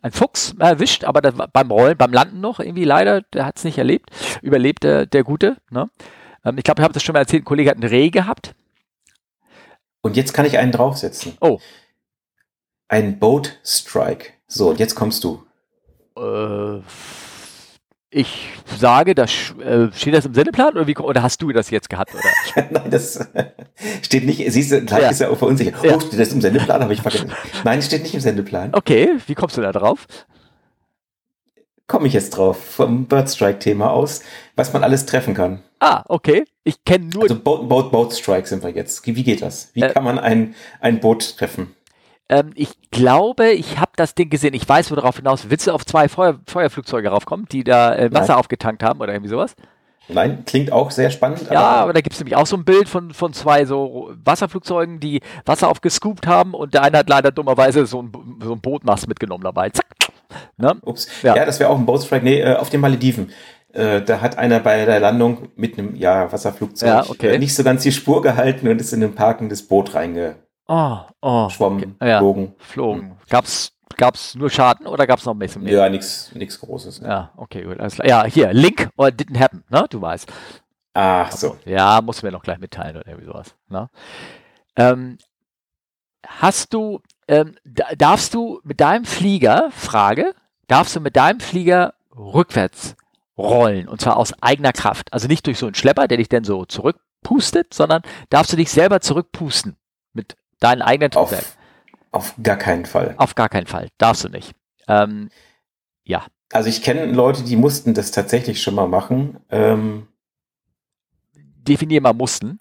[0.03, 3.57] einen Fuchs erwischt, aber das war beim Rollen, beim Landen noch irgendwie leider, der hat
[3.57, 4.11] es nicht erlebt,
[4.43, 5.57] überlebt der, der Gute.
[5.71, 5.89] Ne?
[6.45, 8.55] Ähm, ich glaube, ich habe das schon mal erzählt, ein Kollege hat einen Reh gehabt.
[10.03, 11.39] Und jetzt kann ich einen draufsetzen.
[11.41, 11.61] Oh.
[12.89, 14.33] Ein Boat Strike.
[14.49, 15.43] So, und jetzt kommst du.
[16.19, 16.83] Äh,
[18.11, 19.31] ich sage, das
[19.61, 22.13] äh, steht das im Sendeplan oder, wie, oder hast du das jetzt gehabt?
[22.15, 22.67] Oder?
[22.71, 23.19] Nein, das
[24.03, 24.51] steht nicht.
[24.53, 25.11] Siehst du, gleich ja.
[25.11, 25.83] ist er auch verunsichert.
[25.83, 25.97] Ja.
[25.97, 26.83] Oh, steht das im Sendeplan?
[26.83, 27.33] Habe ich vergessen.
[27.65, 28.71] Nein, steht nicht im Sendeplan.
[28.73, 30.07] Okay, wie kommst du da drauf?
[31.89, 34.23] Komme ich jetzt drauf vom Birdstrike-Thema aus,
[34.57, 35.63] was man alles treffen kann.
[35.79, 36.45] Ah, okay.
[36.65, 37.25] Ich kenne nur.
[37.25, 39.07] Also Boat, Boat, Boat Strike sind wir jetzt.
[39.07, 39.71] Wie geht das?
[39.75, 41.76] Wie äh, kann man ein, ein Boot treffen?
[42.29, 44.55] Ähm, ich glaube, ich habe das Ding gesehen.
[44.55, 45.49] Ich weiß, worauf hinaus.
[45.49, 48.39] Willst du auf zwei Feuer, Feuerflugzeuge raufkommen, die da äh, Wasser Nein.
[48.39, 49.55] aufgetankt haben oder irgendwie sowas?
[50.09, 51.47] Nein, klingt auch sehr spannend.
[51.51, 54.13] Ja, aber, aber da gibt es nämlich auch so ein Bild von, von zwei so
[54.25, 58.61] Wasserflugzeugen, die Wasser aufgescoopt haben und der eine hat leider dummerweise so ein, so ein
[58.61, 59.71] Bootmast mitgenommen dabei.
[59.71, 59.87] Zack.
[60.57, 60.77] Ne?
[60.83, 61.09] Ups.
[61.23, 61.37] Ja.
[61.37, 62.25] ja, das wäre auch ein Boatstrike.
[62.25, 63.33] Nee, äh, auf den Malediven.
[63.73, 67.35] Äh, da hat einer bei der Landung mit einem ja, Wasserflugzeug ja, okay.
[67.35, 70.37] Äh, nicht so ganz die Spur gehalten und ist in ein parkendes Boot reinge
[70.69, 71.49] Oh, oh.
[71.49, 72.55] Schwamm, ja, flogen.
[72.59, 73.01] Flogen.
[73.03, 73.17] Hm.
[73.29, 75.73] Gab's, gab's nur Schaden oder gab's noch ein bisschen mehr?
[75.73, 77.03] Ja, nichts nix Großes.
[77.03, 77.09] Ne?
[77.09, 77.79] Ja, okay, gut.
[77.79, 78.09] Alles klar.
[78.09, 79.87] Ja, hier, Link or didn't happen, ne?
[79.89, 80.33] Du weißt.
[80.95, 81.57] Ach so.
[81.67, 83.55] Ja, musst du mir noch gleich mitteilen oder irgendwie sowas.
[83.69, 83.91] Ne?
[84.77, 85.19] Ähm,
[86.27, 87.57] hast du, ähm,
[87.97, 90.35] darfst du mit deinem Flieger, Frage,
[90.69, 92.97] darfst du mit deinem Flieger rückwärts
[93.37, 95.13] rollen und zwar aus eigener Kraft.
[95.13, 98.71] Also nicht durch so einen Schlepper, der dich dann so zurückpustet, sondern darfst du dich
[98.71, 99.77] selber zurückpusten
[100.15, 101.45] mit Deinen eigenen Triebwerk.
[102.13, 103.15] Auf, auf gar keinen Fall.
[103.19, 103.89] Auf gar keinen Fall.
[103.99, 104.53] Darfst du nicht.
[104.89, 105.29] Ähm,
[106.05, 106.25] ja.
[106.53, 109.39] Also ich kenne Leute, die mussten das tatsächlich schon mal machen.
[109.51, 110.09] Ähm,
[111.35, 112.61] Definier mal mussten.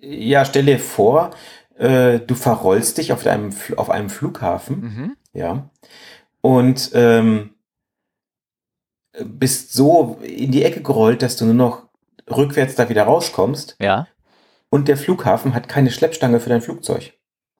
[0.00, 1.30] Ja, stell dir vor,
[1.76, 4.80] äh, du verrollst dich auf einem, auf einem Flughafen.
[4.80, 5.16] Mhm.
[5.32, 5.70] Ja.
[6.42, 7.54] Und ähm,
[9.24, 11.86] bist so in die Ecke gerollt, dass du nur noch
[12.30, 13.76] rückwärts da wieder rauskommst.
[13.80, 14.06] Ja
[14.72, 17.12] und der Flughafen hat keine Schleppstange für dein Flugzeug.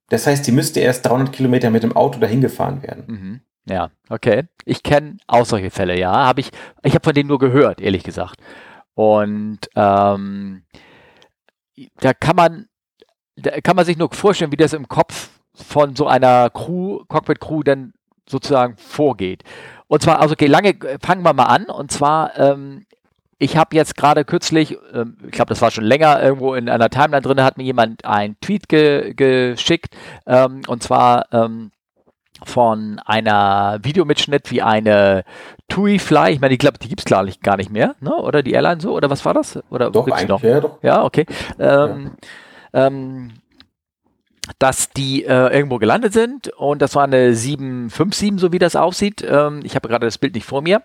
[0.09, 3.05] Das heißt, die müsste erst 300 Kilometer mit dem Auto dahin gefahren werden.
[3.07, 3.41] Mhm.
[3.67, 4.45] Ja, okay.
[4.65, 6.11] Ich kenne auch solche Fälle, ja.
[6.11, 6.51] Hab ich
[6.83, 8.37] ich habe von denen nur gehört, ehrlich gesagt.
[8.95, 10.65] Und ähm,
[12.01, 12.69] da kann man,
[13.37, 17.63] da kann man sich nur vorstellen, wie das im Kopf von so einer Crew, Cockpit-Crew
[17.63, 17.93] dann
[18.27, 19.45] sozusagen vorgeht.
[19.87, 21.67] Und zwar, also okay, lange fangen wir mal an.
[21.67, 22.87] Und zwar ähm,
[23.43, 26.91] ich habe jetzt gerade kürzlich, ähm, ich glaube, das war schon länger irgendwo in einer
[26.91, 31.73] Timeline drin, hat mir jemand ein Tweet ge geschickt ähm, und zwar ähm,
[32.45, 35.25] von einer Videomitschnitt wie eine
[35.69, 36.33] TUI Fly.
[36.33, 38.15] Ich meine, ich glaube, die gibt es klar nicht, gar nicht mehr, ne?
[38.15, 39.59] oder die Airline so, oder was war das?
[39.71, 40.43] Oder doch, eigentlich, noch?
[40.43, 40.83] Ja, doch.
[40.83, 41.27] ja okay.
[41.59, 42.13] Ähm,
[42.73, 42.87] ja.
[42.87, 43.33] Ähm,
[44.59, 49.25] dass die äh, irgendwo gelandet sind und das war eine 757, so wie das aussieht.
[49.29, 50.83] Ähm, ich habe gerade das Bild nicht vor mir.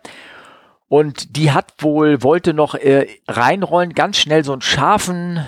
[0.90, 5.46] Und die hat wohl, wollte noch äh, reinrollen, ganz schnell so einen scharfen,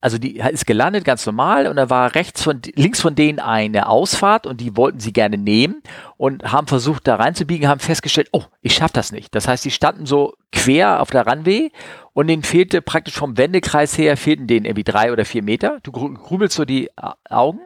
[0.00, 3.88] also die ist gelandet, ganz normal, und da war rechts von, links von denen eine
[3.88, 5.82] Ausfahrt und die wollten sie gerne nehmen
[6.16, 9.34] und haben versucht, da reinzubiegen, haben festgestellt, oh, ich schaff das nicht.
[9.34, 11.72] Das heißt, die standen so quer auf der Runway
[12.12, 15.80] und denen fehlte praktisch vom Wendekreis her, fehlten denen irgendwie drei oder vier Meter.
[15.82, 16.90] Du grübelst so die
[17.28, 17.60] Augen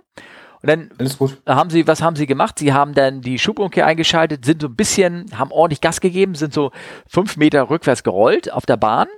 [0.62, 1.42] und dann Alles gut.
[1.46, 2.58] haben sie, was haben sie gemacht?
[2.58, 6.54] Sie haben dann die Schubumkehr eingeschaltet, sind so ein bisschen, haben ordentlich Gas gegeben, sind
[6.54, 6.70] so
[7.06, 9.08] fünf Meter rückwärts gerollt auf der Bahn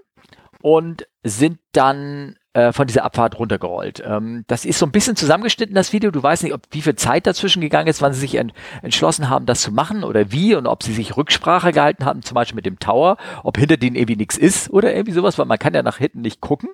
[0.62, 4.02] und sind dann äh, von dieser Abfahrt runtergerollt.
[4.06, 6.10] Ähm, das ist so ein bisschen zusammengeschnitten, das Video.
[6.10, 9.28] Du weißt nicht, ob wie viel Zeit dazwischen gegangen ist, wann sie sich ent entschlossen
[9.28, 12.56] haben, das zu machen oder wie und ob sie sich Rücksprache gehalten haben, zum Beispiel
[12.56, 15.74] mit dem Tower, ob hinter denen irgendwie nichts ist oder irgendwie sowas, weil man kann
[15.74, 16.70] ja nach hinten nicht gucken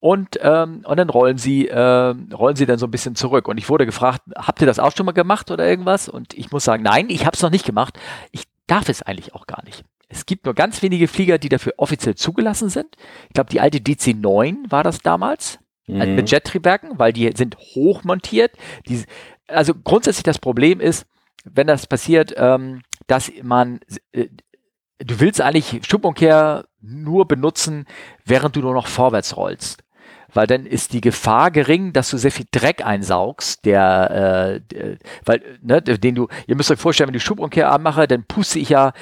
[0.00, 3.46] und, ähm, und dann rollen sie, äh, rollen sie dann so ein bisschen zurück.
[3.48, 6.08] Und ich wurde gefragt, habt ihr das auch schon mal gemacht oder irgendwas?
[6.08, 7.98] Und ich muss sagen, nein, ich habe es noch nicht gemacht.
[8.32, 9.84] Ich darf es eigentlich auch gar nicht.
[10.08, 12.96] Es gibt nur ganz wenige Flieger, die dafür offiziell zugelassen sind.
[13.28, 15.58] Ich glaube, die alte DC-9 war das damals.
[16.08, 16.14] mhm.
[16.14, 18.52] mit Jettriebwerken, weil die sind hochmontiert.
[18.88, 19.04] Die,
[19.48, 21.06] also grundsätzlich das Problem ist,
[21.44, 23.80] wenn das passiert, ähm, dass man,
[24.12, 24.28] äh,
[24.98, 27.84] du willst eigentlich Schubumkehr nur benutzen,
[28.24, 29.82] während du nur noch vorwärts rollst
[30.34, 35.42] weil dann ist die Gefahr gering, dass du sehr viel Dreck einsaugst, der, äh, weil,
[35.62, 38.92] ne, den du, ihr müsst euch vorstellen, wenn ich Schubumkehr anmache, dann puste ich ja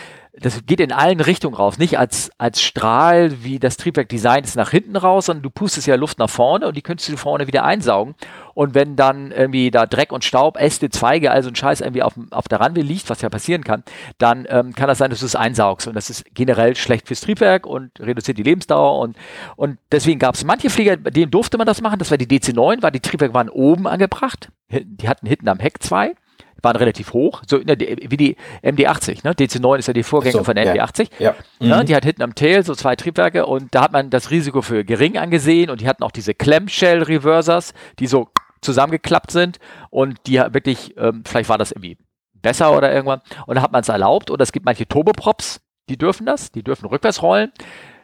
[0.40, 1.78] das geht in allen Richtungen raus.
[1.78, 5.86] Nicht als, als Strahl, wie das Triebwerk designt ist, nach hinten raus, sondern du pustest
[5.86, 8.14] ja Luft nach vorne und die könntest du vorne wieder einsaugen.
[8.54, 12.14] Und wenn dann irgendwie da Dreck und Staub, Äste, Zweige, also ein Scheiß irgendwie auf,
[12.30, 13.84] auf der Runway liegt, was ja passieren kann,
[14.18, 15.86] dann ähm, kann das sein, dass du es einsaugst.
[15.86, 18.98] Und das ist generell schlecht fürs Triebwerk und reduziert die Lebensdauer.
[19.00, 19.16] Und,
[19.56, 21.98] und deswegen gab es manche Flieger, bei denen durfte man das machen.
[21.98, 24.50] Das war die DC-9, weil die Triebwerke waren oben angebracht.
[24.70, 26.14] Die hatten hinten am Heck zwei
[26.62, 29.24] waren relativ hoch, so ne, wie die MD80.
[29.24, 29.32] Ne?
[29.32, 31.08] DC9 ist ja die Vorgänger so, von der MD80.
[31.18, 31.34] Ja.
[31.60, 31.76] Ne?
[31.76, 31.86] Mhm.
[31.86, 34.84] Die hat hinten am Tail so zwei Triebwerke und da hat man das Risiko für
[34.84, 38.28] gering angesehen und die hatten auch diese Clamshell Reversers, die so
[38.60, 39.58] zusammengeklappt sind
[39.90, 41.96] und die wirklich, ähm, vielleicht war das irgendwie
[42.34, 45.96] besser oder irgendwann und da hat man es erlaubt und es gibt manche Turboprops, die
[45.96, 47.52] dürfen das, die dürfen rückwärts rollen.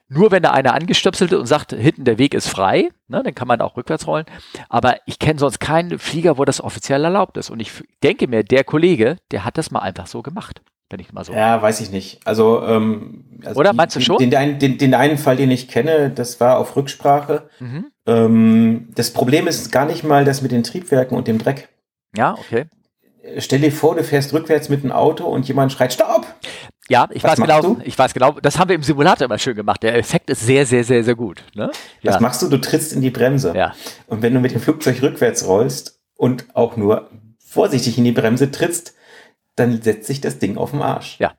[0.09, 3.49] Nur wenn da einer angestöpselt und sagt, hinten der Weg ist frei, ne, dann kann
[3.49, 4.27] man auch rückwärts rollen.
[4.69, 7.51] Aber ich kenne sonst keinen Flieger, wo das offiziell erlaubt ist.
[7.51, 10.61] Und ich denke mir, der Kollege, der hat das mal einfach so gemacht.
[10.91, 11.33] Wenn ich mal so.
[11.33, 12.21] Ja, weiß ich nicht.
[12.27, 14.19] Also, ähm, also oder meinst du schon?
[14.19, 17.49] Den, den, den, den, einen Fall, den ich kenne, das war auf Rücksprache.
[17.59, 17.87] Mhm.
[18.07, 21.71] Ähm, das Problem ist gar nicht mal das mit den Triebwerken und dem Dreck.
[22.15, 22.67] Ja, okay.
[23.39, 26.27] Stell dir vor, du fährst rückwärts mit einem Auto und jemand schreit Stopp!
[26.89, 27.81] Ja, ich Was weiß genau, du?
[27.85, 29.83] ich weiß genau, das haben wir im Simulator immer schön gemacht.
[29.83, 31.43] Der Effekt ist sehr, sehr, sehr, sehr gut.
[31.55, 31.71] Ne?
[32.03, 32.13] Ja.
[32.13, 32.49] Was machst du?
[32.49, 33.55] Du trittst in die Bremse.
[33.57, 33.75] Ja.
[34.07, 37.09] Und wenn du mit dem Flugzeug rückwärts rollst und auch nur
[37.39, 38.95] vorsichtig in die Bremse trittst,
[39.57, 41.17] dann setzt sich das Ding auf den Arsch.
[41.21, 41.33] Ja,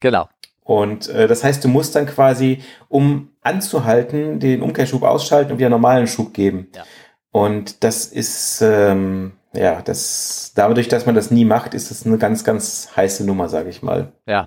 [0.00, 0.28] genau.
[0.64, 5.70] Und äh, das heißt, du musst dann quasi, um anzuhalten, den Umkehrschub ausschalten und wieder
[5.70, 6.68] normalen Schub geben.
[6.74, 6.84] Ja.
[7.30, 12.16] Und das ist, ähm, ja, das, dadurch, dass man das nie macht, ist es eine
[12.16, 14.12] ganz, ganz heiße Nummer, sage ich mal.
[14.24, 14.46] Ja,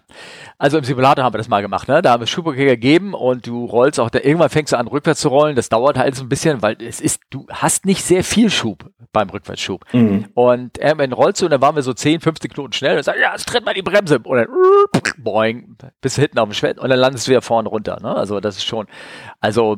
[0.58, 2.02] also im Simulator haben wir das mal gemacht, ne?
[2.02, 5.20] Da haben wir Schubumkehr gegeben und du rollst auch, da, irgendwann fängst du an, rückwärts
[5.20, 5.58] zu rollen.
[5.58, 8.90] Das dauert halt so ein bisschen, weil es ist, du hast nicht sehr viel Schub
[9.12, 9.84] beim Rückwärtsschub.
[9.92, 10.30] Mhm.
[10.34, 13.04] Und ähm, dann rollst du und dann waren wir so 10, 15 Knoten schnell und
[13.04, 14.20] sagst, ja, jetzt tritt mal die Bremse.
[14.20, 14.48] Und dann,
[15.18, 18.16] boing, bist du hinten auf dem Schwert und dann landest du wieder vorne runter, ne?
[18.16, 18.88] Also das ist schon,
[19.42, 19.78] also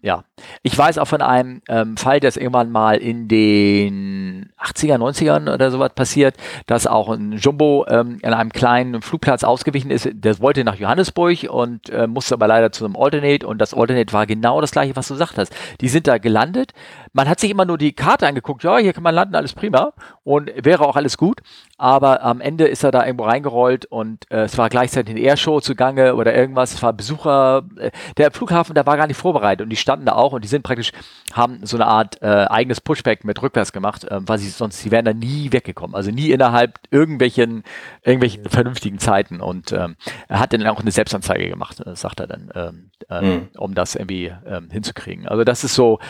[0.00, 0.22] ja,
[0.62, 5.70] ich weiß auch von einem ähm, Fall, der irgendwann mal in den 80er, 90ern oder
[5.70, 6.36] sowas passiert,
[6.66, 10.08] dass auch ein Jumbo ähm, in einem kleinen Flugplatz ausgewichen ist.
[10.12, 14.12] Der wollte nach Johannesburg und äh, musste aber leider zu einem Alternate und das Alternate
[14.12, 15.54] war genau das gleiche, was du gesagt hast.
[15.80, 16.72] Die sind da gelandet.
[17.12, 19.92] Man hat sich immer nur die Karte angeguckt, ja, hier kann man landen, alles prima
[20.24, 21.40] und wäre auch alles gut.
[21.76, 25.60] Aber am Ende ist er da irgendwo reingerollt und äh, es war gleichzeitig eine Airshow
[25.60, 26.74] zugange oder irgendwas.
[26.74, 27.62] Es war Besucher.
[27.76, 30.48] Äh, der Flughafen, der war gar nicht vorbereitet und die standen da auch und die
[30.48, 30.92] sind praktisch,
[31.32, 34.90] haben so eine Art äh, eigenes Pushback mit rückwärts gemacht, äh, weil sie sonst, sie
[34.90, 35.94] wären da nie weggekommen.
[35.94, 37.62] Also nie innerhalb irgendwelchen,
[38.02, 39.40] irgendwelchen vernünftigen Zeiten.
[39.40, 39.96] Und ähm,
[40.26, 43.48] er hat dann auch eine Selbstanzeige gemacht, äh, sagt er dann, ähm, äh, mhm.
[43.56, 45.28] um das irgendwie ähm, hinzukriegen.
[45.28, 46.00] Also das ist so,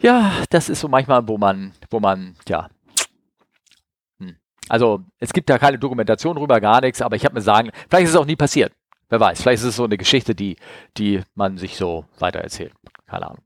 [0.00, 2.68] ja, das ist so manchmal, wo man, wo man, ja,
[4.18, 4.36] hm.
[4.68, 8.04] also es gibt da keine Dokumentation drüber, gar nichts, aber ich habe mir sagen, vielleicht
[8.04, 8.72] ist es auch nie passiert.
[9.08, 10.56] Wer weiß, vielleicht ist es so eine Geschichte, die,
[10.96, 12.72] die man sich so weitererzählt.
[13.06, 13.44] Keine Ahnung.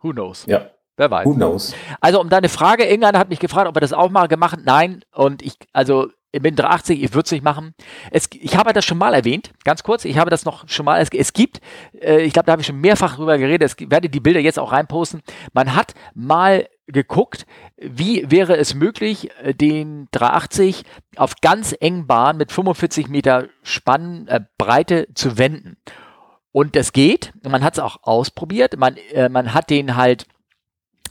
[0.00, 0.46] Who knows?
[0.46, 0.70] Ja.
[0.96, 1.26] Wer weiß.
[1.26, 1.74] Who knows?
[2.00, 4.64] Also um deine Frage, irgendeiner hat mich gefragt, ob wir das auch mal gemacht haben.
[4.64, 5.04] Nein.
[5.12, 7.74] Und ich, also ich bin 380, ich würde es nicht machen.
[8.10, 10.06] Es, ich habe das schon mal erwähnt, ganz kurz.
[10.06, 11.00] Ich habe das noch schon mal.
[11.00, 11.60] Es, es gibt,
[12.00, 13.62] äh, ich glaube, da habe ich schon mehrfach drüber geredet.
[13.78, 15.22] Es werde die Bilder jetzt auch reinposten.
[15.52, 20.84] Man hat mal geguckt, wie wäre es möglich, äh, den 380
[21.16, 25.76] auf ganz engen Bahn mit 45 Meter Spannbreite äh, zu wenden.
[26.50, 27.32] Und das geht.
[27.42, 28.78] Man hat es auch ausprobiert.
[28.78, 30.26] Man, äh, man hat den halt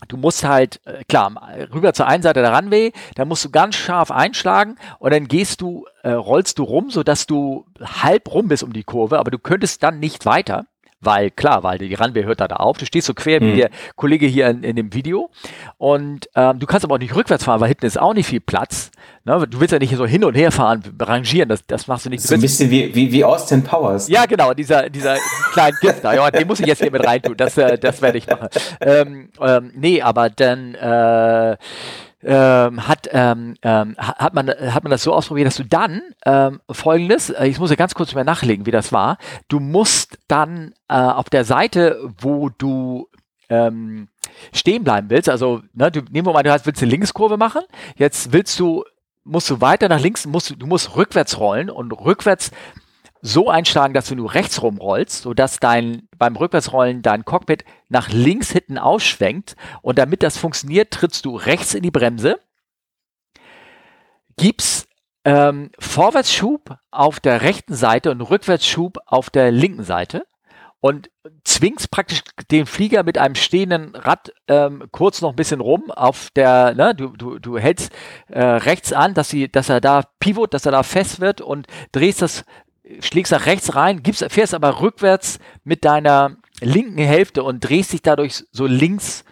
[0.08, 1.32] du musst halt, äh, klar,
[1.74, 5.62] rüber zur einen Seite der Runway, da musst du ganz scharf einschlagen und dann gehst
[5.62, 9.39] du, äh, rollst du rum, sodass du halb rum bist um die Kurve, aber du
[9.39, 10.66] könntest dann nicht weiter
[11.02, 12.78] weil klar, weil die Runway hört da, da auf.
[12.78, 13.47] Du stehst so quer mhm.
[13.47, 15.30] wie der Kollege hier in, in dem Video
[15.78, 18.39] und ähm, du kannst aber auch nicht rückwärts fahren, weil hinten ist auch nicht viel
[18.39, 18.91] Platz.
[19.26, 19.45] Ne?
[19.47, 22.24] Du willst ja nicht so hin und her fahren, rangieren, das, das machst du nicht.
[22.24, 24.08] Ist ein bisschen wie, wie, wie Austin Powers.
[24.08, 25.18] Ja, genau, dieser, dieser
[25.54, 26.14] kleine Gift da.
[26.14, 28.47] Ja, den muss ich jetzt hier mit reintun, das, äh, das werde ich machen.
[28.80, 31.58] Ähm, ähm, nee, aber dann äh,
[32.24, 36.62] ähm, hat, ähm, ähm, hat, man, hat man das so ausprobiert, dass du dann ähm,
[36.70, 39.18] folgendes, äh, ich muss ja ganz kurz mal nachlegen, wie das war,
[39.48, 43.08] du musst dann äh, auf der Seite, wo du
[43.50, 44.08] ähm,
[44.54, 47.62] stehen bleiben willst, also ne, du, nehmen wir mal, du hast, willst eine Linkskurve machen,
[47.96, 48.84] jetzt willst du,
[49.24, 52.52] musst du weiter nach links, musst, du musst rückwärts rollen und rückwärts
[53.22, 58.52] so einschlagen, dass du nur rechts rumrollst, sodass dein, beim Rückwärtsrollen dein Cockpit nach links
[58.52, 59.56] hinten ausschwenkt.
[59.82, 62.40] Und damit das funktioniert, trittst du rechts in die Bremse,
[64.38, 64.88] gibst
[65.24, 70.26] ähm, Vorwärtsschub auf der rechten Seite und Rückwärtsschub auf der linken Seite
[70.82, 71.12] und
[71.44, 76.30] zwingst praktisch den Flieger mit einem stehenden Rad ähm, kurz noch ein bisschen rum auf
[76.36, 77.94] der, ne, du, du, du hältst
[78.30, 81.68] äh, rechts an, dass, sie, dass er da pivot, dass er da fest wird und
[81.92, 82.46] drehst das,
[83.02, 88.02] schlägst nach rechts rein, gibst, fährst aber rückwärts mit deiner linken Hälfte und drehst dich
[88.02, 89.24] dadurch so links,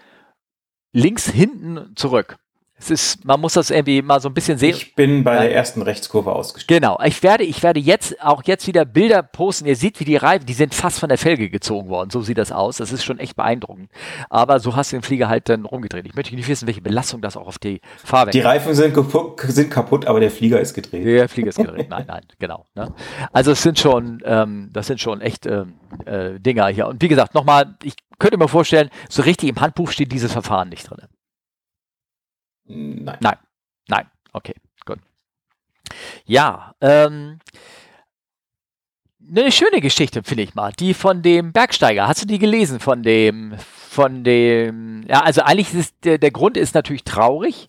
[0.92, 2.39] links hinten zurück.
[2.80, 4.76] Es ist, man muss das irgendwie mal so ein bisschen sehen.
[4.76, 6.82] Ich bin bei der ersten Rechtskurve ausgestiegen.
[6.82, 7.00] Genau.
[7.04, 9.68] Ich werde, ich werde jetzt auch jetzt wieder Bilder posten.
[9.68, 12.10] Ihr seht, wie die Reifen, die sind fast von der Felge gezogen worden.
[12.10, 12.78] So sieht das aus.
[12.78, 13.90] Das ist schon echt beeindruckend.
[14.30, 16.06] Aber so hast du den Flieger halt dann rumgedreht.
[16.06, 18.32] Ich möchte nicht wissen, welche Belastung das auch auf die Fahrwerke.
[18.32, 18.96] Die Reifen sind,
[19.48, 21.06] sind kaputt, aber der Flieger ist gedreht.
[21.06, 21.90] Der Flieger ist gedreht.
[21.90, 22.66] Nein, nein, genau.
[22.76, 22.94] Ne?
[23.34, 25.74] Also es sind schon, ähm, das sind schon echt ähm,
[26.06, 26.88] äh, Dinger hier.
[26.88, 30.70] Und wie gesagt, nochmal, ich könnte mir vorstellen, so richtig im Handbuch steht dieses Verfahren
[30.70, 31.08] nicht drin.
[32.70, 33.18] Nein.
[33.20, 33.38] Nein.
[33.88, 34.06] Nein.
[34.32, 34.54] Okay,
[34.86, 35.00] gut.
[36.26, 37.40] Ja, ähm,
[39.30, 40.72] eine schöne Geschichte, finde ich mal.
[40.80, 42.08] Die von dem Bergsteiger.
[42.08, 46.58] Hast du die gelesen von dem, von dem, ja, also eigentlich ist der, der Grund
[46.58, 47.68] ist natürlich traurig.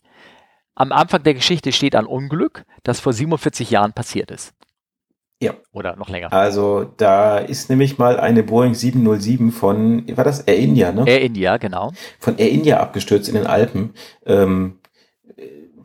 [0.75, 4.55] Am Anfang der Geschichte steht ein Unglück, das vor 47 Jahren passiert ist.
[5.43, 5.55] Ja.
[5.73, 6.33] Oder noch länger.
[6.33, 11.05] Also da ist nämlich mal eine Boeing 707 von, war das Air India, ne?
[11.07, 11.93] Air India, genau.
[12.19, 13.95] Von Air India abgestürzt in den Alpen.
[14.27, 14.80] Ähm,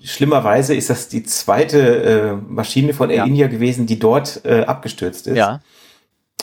[0.02, 3.26] schlimmerweise ist das die zweite äh, Maschine von Air ja.
[3.26, 5.38] India gewesen, die dort äh, abgestürzt ist.
[5.38, 5.62] Ja.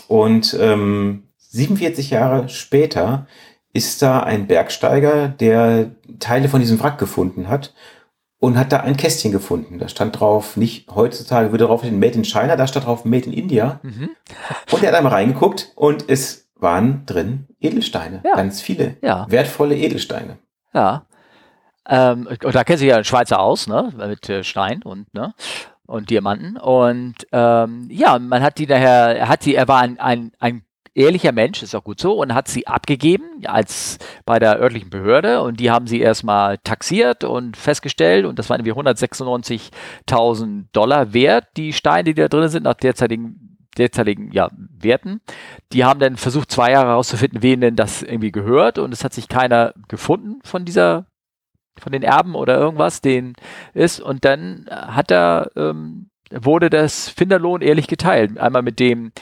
[0.08, 3.26] Und ähm, 47 Jahre später
[3.72, 7.72] ist da ein Bergsteiger, der Teile von diesem Wrack gefunden hat
[8.38, 9.78] und hat da ein Kästchen gefunden.
[9.78, 13.26] Da stand drauf, nicht heutzutage würde drauf stehen Made in China, da stand drauf Made
[13.26, 13.80] in India.
[13.82, 14.10] Mhm.
[14.70, 18.34] Und er hat einmal reingeguckt und es waren drin Edelsteine, ja.
[18.34, 19.26] ganz viele, ja.
[19.28, 20.38] wertvolle Edelsteine.
[20.74, 21.06] Ja.
[21.88, 23.92] Ähm, da kennt sich ja ein Schweizer aus, ne?
[23.96, 25.34] Mit äh, Stein und, ne?
[25.86, 26.56] Und Diamanten.
[26.56, 30.64] Und ähm, ja, man hat die daher, er hat sie, er war ein, ein, ein
[30.94, 35.42] ehrlicher Mensch, ist auch gut so, und hat sie abgegeben als bei der örtlichen Behörde
[35.42, 41.46] und die haben sie erstmal taxiert und festgestellt und das waren irgendwie 196.000 Dollar wert,
[41.56, 45.22] die Steine, die da drin sind, nach derzeitigen derzeitigen ja, Werten.
[45.72, 49.14] Die haben dann versucht, zwei Jahre herauszufinden, wen denn das irgendwie gehört und es hat
[49.14, 51.06] sich keiner gefunden von dieser
[51.78, 53.34] von den Erben oder irgendwas, den
[53.74, 54.00] ist.
[54.00, 58.38] Und dann hat er, ähm, wurde das Finderlohn ehrlich geteilt.
[58.38, 59.12] Einmal mit dem,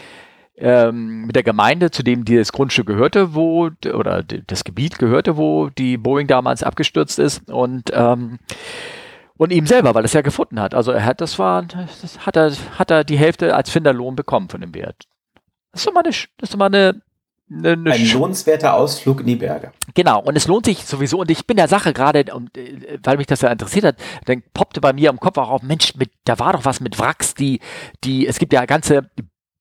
[0.56, 5.70] ähm, mit der Gemeinde, zu dem dieses Grundstück gehörte, wo, oder das Gebiet gehörte, wo
[5.70, 8.38] die Boeing damals abgestürzt ist und, ähm,
[9.38, 10.74] und ihm selber, weil er es ja gefunden hat.
[10.74, 14.50] Also er hat, das war, das hat er, hat er die Hälfte als Finderlohn bekommen
[14.50, 15.06] von dem Wert.
[15.72, 17.00] Das ist doch mal eine, das ist doch mal eine
[17.52, 19.72] Ne, ne ein lohnenswerter Ausflug in die Berge.
[19.94, 21.18] Genau, und es lohnt sich sowieso.
[21.18, 23.96] Und ich bin der Sache gerade, äh, weil mich das ja interessiert hat,
[24.26, 27.00] dann poppte bei mir im Kopf auch auf, Mensch, mit, da war doch was mit
[27.00, 27.58] Wracks, die,
[28.04, 29.10] die, es gibt ja ganze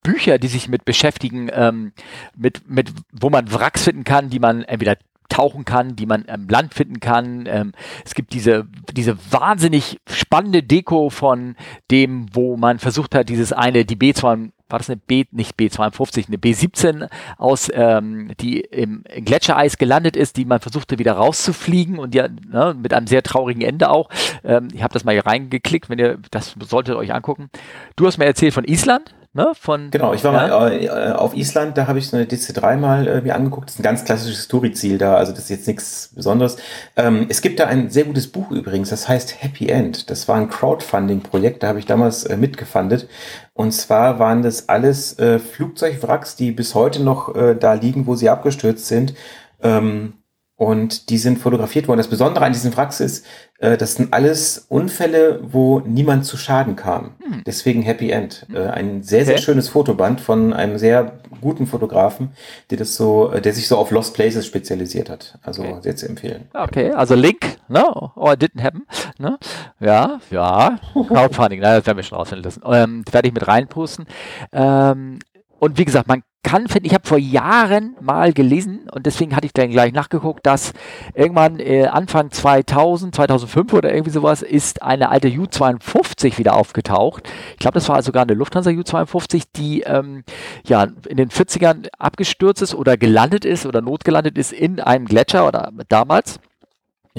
[0.03, 1.93] Bücher, die sich mit beschäftigen, ähm,
[2.37, 4.95] mit, mit, wo man Wracks finden kann, die man entweder
[5.27, 7.47] tauchen kann, die man im Land finden kann.
[7.47, 7.71] Ähm,
[8.05, 11.55] es gibt diese, diese wahnsinnig spannende Deko von
[11.89, 16.27] dem, wo man versucht hat, dieses eine, die B2 war das eine B, nicht B52,
[16.27, 22.15] eine B17 aus, ähm, die im Gletschereis gelandet ist, die man versuchte wieder rauszufliegen und
[22.15, 24.09] ja, ne, mit einem sehr traurigen Ende auch.
[24.43, 27.49] Ähm, ich habe das mal hier reingeklickt, wenn ihr, das solltet euch angucken.
[27.95, 29.51] Du hast mir erzählt von Island, ne?
[29.59, 30.59] Von, genau, ich war ja.
[30.59, 33.69] mal äh, auf Island, da habe ich so eine DC3 mal äh, mir angeguckt.
[33.69, 36.57] Das ist ein ganz klassishes Story-Ziel da, also das ist jetzt nichts Besonderes.
[36.95, 40.09] Ähm, es gibt da ein sehr gutes Buch übrigens, das heißt Happy End.
[40.09, 43.07] Das war ein Crowdfunding-Projekt, da habe ich damals äh, mitgefundet
[43.53, 48.15] und zwar waren das alles äh, Flugzeugwracks, die bis heute noch äh, da liegen, wo
[48.15, 49.13] sie abgestürzt sind.
[49.61, 50.13] Ähm,
[50.59, 51.99] und die sind fotografiert worden.
[51.99, 53.25] Das Besondere an diesen Wracks ist,
[53.59, 57.11] äh, das sind alles Unfälle, wo niemand zu Schaden kam.
[57.23, 57.43] Hm.
[57.45, 58.45] Deswegen Happy End.
[58.53, 59.43] Äh, ein sehr, sehr okay.
[59.43, 62.31] schönes Fotoband von einem sehr guten Fotografen,
[62.71, 65.39] der das so, äh, der sich so auf Lost Places spezialisiert hat.
[65.43, 65.77] Also okay.
[65.79, 66.49] sehr zu empfehlen.
[66.53, 67.85] Okay, also Link, ne?
[68.17, 68.85] Or it didn't happen.
[69.17, 69.39] Ne?
[69.79, 70.77] Ja, ja.
[70.93, 72.63] Crowdfunding, das werden wir schon rausfinden lassen.
[72.65, 74.07] Ähm, werde ich mit reinposten.
[74.51, 75.19] Ähm,
[75.59, 79.45] und wie gesagt, man kann finden, ich habe vor Jahren mal gelesen und deswegen hatte
[79.45, 80.73] ich dann gleich nachgeguckt, dass
[81.13, 87.29] irgendwann äh, Anfang 2000, 2005 oder irgendwie sowas ist eine alte U-52 wieder aufgetaucht.
[87.53, 90.23] Ich glaube, das war sogar eine Lufthansa U-52, die ähm,
[90.65, 95.45] ja in den 40ern abgestürzt ist oder gelandet ist oder notgelandet ist in einem Gletscher
[95.47, 96.39] oder damals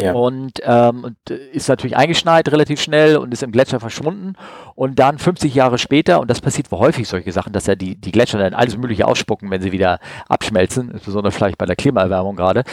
[0.03, 0.12] Ja.
[0.12, 4.34] Und, ähm, und ist natürlich eingeschneit relativ schnell und ist im Gletscher verschwunden.
[4.74, 8.12] Und dann 50 Jahre später, und das passiert häufig solche Sachen, dass ja die, die
[8.12, 9.98] Gletscher dann alles Mögliche ausspucken, wenn sie wieder
[10.28, 12.64] abschmelzen, insbesondere vielleicht bei der Klimaerwärmung gerade.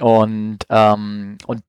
[0.00, 1.62] Und, ähm, und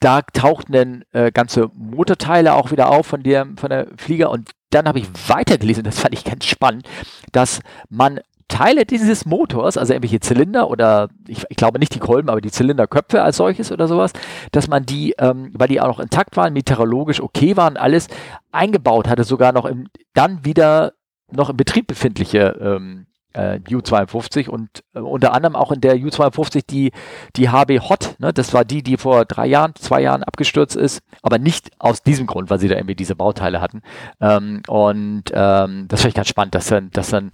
[0.00, 4.50] da tauchten dann äh, ganze Motorteile auch wieder auf von der, von der Flieger und
[4.70, 6.86] dann habe ich weitergelesen, das fand ich ganz spannend,
[7.32, 12.28] dass man Teile dieses Motors, also irgendwelche Zylinder oder ich, ich, glaube nicht die Kolben,
[12.28, 14.12] aber die Zylinderköpfe als solches oder sowas,
[14.52, 18.08] dass man die, ähm, weil die auch noch intakt waren, meteorologisch okay waren, alles
[18.52, 20.92] eingebaut hatte, sogar noch im, dann wieder
[21.30, 26.62] noch im Betrieb befindliche ähm, äh, U-52 und äh, unter anderem auch in der U-52
[26.68, 26.92] die,
[27.36, 31.02] die HB Hot, ne, das war die, die vor drei Jahren, zwei Jahren abgestürzt ist,
[31.22, 33.82] aber nicht aus diesem Grund, weil sie da irgendwie diese Bauteile hatten.
[34.20, 37.30] Ähm, und ähm, das finde ich ganz spannend, dass dann, dass dann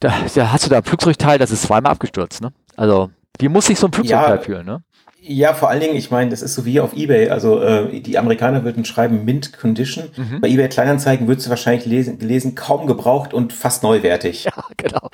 [0.00, 2.52] da, da hast du da Flugzeugteil, das ist zweimal abgestürzt, ne?
[2.76, 4.82] Also, wie muss sich so ein Flugzeugteil ja, fühlen, ne?
[5.22, 7.28] Ja, vor allen Dingen, ich meine, das ist so wie auf Ebay.
[7.28, 10.08] Also äh, die Amerikaner würden schreiben Mint Condition.
[10.16, 10.40] Mhm.
[10.40, 14.48] Bei Ebay Kleinanzeigen würdest du wahrscheinlich lesen, gelesen, kaum gebraucht und fast neuwertig.
[14.50, 15.08] Ja, genau.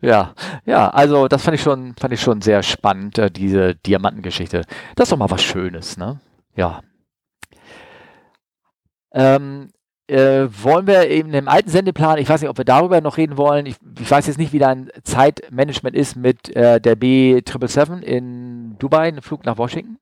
[0.00, 0.34] Ja,
[0.64, 4.62] ja, also das fand ich schon, fand ich schon sehr spannend, äh, diese Diamantengeschichte.
[4.94, 6.20] Das ist doch mal was Schönes, ne?
[6.54, 6.80] Ja.
[9.12, 9.70] Ähm,
[10.08, 13.36] äh, wollen wir eben im alten Sendeplan, ich weiß nicht, ob wir darüber noch reden
[13.36, 18.76] wollen, ich, ich weiß jetzt nicht, wie dein Zeitmanagement ist mit äh, der B777 in
[18.78, 19.98] Dubai, ein Flug nach Washington.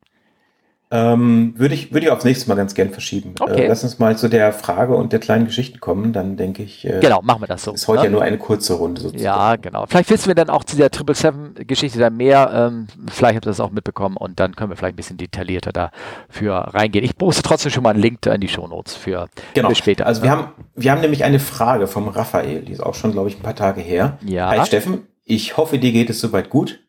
[0.94, 3.34] Ähm, würde ich, würde ich aufs nächste Mal ganz gern verschieben.
[3.40, 3.64] Okay.
[3.64, 6.84] Äh, lass uns mal zu der Frage und der kleinen Geschichten kommen, dann denke ich.
[6.84, 7.72] Äh, genau, machen wir das so.
[7.72, 8.04] Ist heute ne?
[8.04, 9.24] ja nur eine kurze Runde sozusagen.
[9.24, 9.86] Ja, genau.
[9.86, 12.48] Vielleicht wissen wir dann auch zu der 777-Geschichte dann mehr.
[12.54, 15.72] Ähm, vielleicht habt ihr das auch mitbekommen und dann können wir vielleicht ein bisschen detaillierter
[15.72, 17.04] dafür reingehen.
[17.04, 19.70] Ich poste trotzdem schon mal einen Link in die Shownotes für, genau.
[19.70, 20.06] für später.
[20.06, 23.28] Also wir haben, wir haben nämlich eine Frage vom Raphael, die ist auch schon, glaube
[23.28, 24.18] ich, ein paar Tage her.
[24.24, 24.48] Ja.
[24.48, 26.84] Hi Steffen, ich hoffe, dir geht es soweit gut.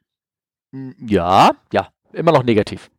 [1.08, 2.91] Ja, ja, immer noch negativ.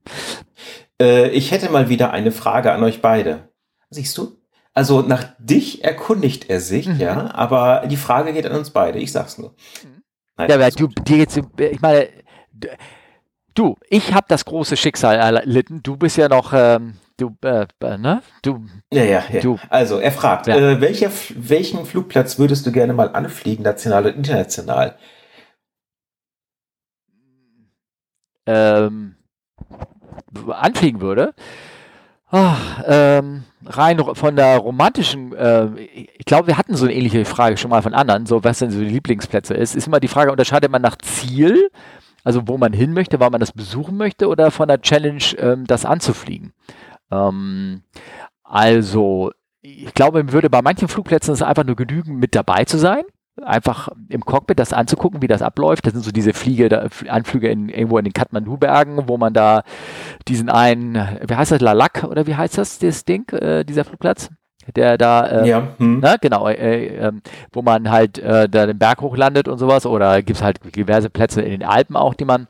[1.01, 3.49] Äh, ich hätte mal wieder eine Frage an euch beide.
[3.91, 4.37] Siehst du?
[4.75, 7.01] Also nach dich erkundigt er sich, mhm.
[7.01, 8.99] ja, aber die Frage geht an uns beide.
[8.99, 9.55] Ich sag's nur.
[9.83, 10.03] Mhm.
[10.37, 12.09] Nein, ja, aber du, dir jetzt, ich meine,
[13.55, 15.83] du, ich habe das große Schicksal erlitten.
[15.83, 18.23] Du bist ja noch, ähm, du, äh, äh, ne?
[18.43, 18.67] Du.
[18.93, 19.41] Ja, ja, ja.
[19.41, 19.59] Du.
[19.71, 20.57] Also er fragt, ja.
[20.57, 24.99] äh, welcher, welchen Flugplatz würdest du gerne mal anfliegen, national und international?
[28.45, 29.17] Ähm,
[30.49, 31.35] anfliegen würde.
[32.29, 37.57] Ach, ähm, rein von der romantischen, äh, ich glaube, wir hatten so eine ähnliche Frage
[37.57, 40.33] schon mal von anderen, so was denn so die Lieblingsplätze ist, ist immer die Frage,
[40.33, 41.71] unterscheidet man nach Ziel,
[42.25, 45.67] also wo man hin möchte, weil man das besuchen möchte, oder von der Challenge, ähm,
[45.67, 46.53] das anzufliegen?
[47.13, 47.83] Ähm,
[48.43, 49.31] also,
[49.63, 53.05] ich glaube, würde bei manchen Flugplätzen es einfach nur genügen, mit dabei zu sein
[53.43, 55.87] einfach im Cockpit das anzugucken, wie das abläuft.
[55.87, 59.63] Das sind so diese Fliege, da, Anflüge in, irgendwo in den Kathmandu-Bergen, wo man da
[60.29, 64.31] diesen einen, wie heißt das, Lalak oder wie heißt das, das Ding, äh, dieser Flugplatz?
[64.75, 66.01] Der da, äh, ja, hm.
[66.01, 67.13] ne, genau, äh, äh,
[67.53, 71.09] wo man halt äh, da den Berg hochlandet und sowas, oder gibt es halt diverse
[71.09, 72.49] Plätze in den Alpen auch, die man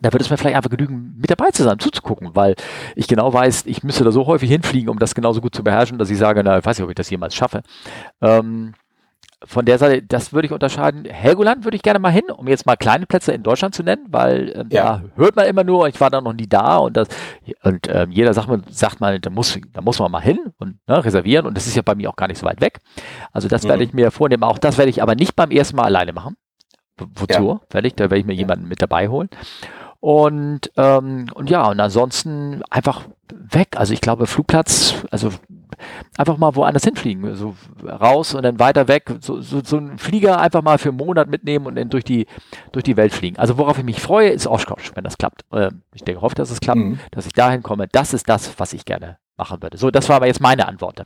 [0.00, 2.54] da würde es mir vielleicht einfach genügen, mit dabei zu sein, zuzugucken, weil
[2.94, 5.98] ich genau weiß, ich müsste da so häufig hinfliegen, um das genauso gut zu beherrschen,
[5.98, 7.62] dass ich sage, na, ich weiß nicht, ob ich das jemals schaffe.
[8.22, 8.74] Ähm,
[9.44, 11.04] von der Seite, das würde ich unterscheiden.
[11.04, 14.06] Helgoland würde ich gerne mal hin, um jetzt mal kleine Plätze in Deutschland zu nennen,
[14.08, 15.00] weil äh, ja.
[15.00, 17.08] da hört man immer nur, ich war da noch nie da und das
[17.62, 20.78] und äh, jeder sagt, man, sagt mal, da muss, da muss man mal hin und
[20.88, 22.80] ne, reservieren und das ist ja bei mir auch gar nicht so weit weg.
[23.32, 23.68] Also das mhm.
[23.68, 24.42] werde ich mir vornehmen.
[24.42, 26.36] Auch das werde ich aber nicht beim ersten Mal alleine machen.
[26.98, 27.60] Wozu?
[27.60, 27.60] Ja.
[27.70, 29.28] Werde ich, da werde ich mir jemanden mit dabei holen.
[30.00, 33.68] Und, ähm, und ja, und ansonsten einfach weg.
[33.76, 35.30] Also ich glaube, Flugplatz, also
[36.16, 37.54] einfach mal woanders hinfliegen, so
[37.84, 41.28] raus und dann weiter weg, so, so, so einen Flieger einfach mal für einen Monat
[41.28, 42.26] mitnehmen und dann durch die,
[42.72, 43.38] durch die Welt fliegen.
[43.38, 45.44] Also worauf ich mich freue, ist Oshkosh, wenn das klappt.
[45.52, 47.00] Äh, ich denke, hoffe, dass es klappt, mhm.
[47.10, 47.88] dass ich dahin komme.
[47.88, 49.78] Das ist das, was ich gerne machen würde.
[49.78, 51.02] So, das war aber jetzt meine Antwort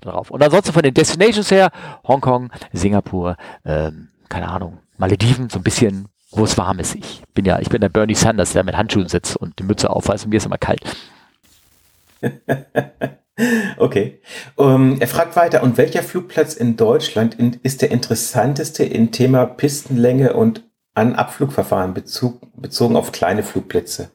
[0.00, 0.30] darauf.
[0.30, 1.70] Und ansonsten von den Destinations her,
[2.06, 6.94] Hongkong, Singapur, ähm, keine Ahnung, Malediven, so ein bisschen, wo es warm ist.
[6.94, 9.88] Ich bin ja, ich bin der Bernie Sanders, der mit Handschuhen sitzt und die Mütze
[9.88, 10.82] aufweist und mir ist immer kalt.
[13.76, 14.20] Okay.
[14.54, 19.44] Um, ähm, er fragt weiter, und welcher Flugplatz in Deutschland ist der interessanteste im Thema
[19.44, 20.64] Pistenlänge und
[20.94, 24.10] an Abflugverfahren Bezug, bezogen auf kleine Flugplätze?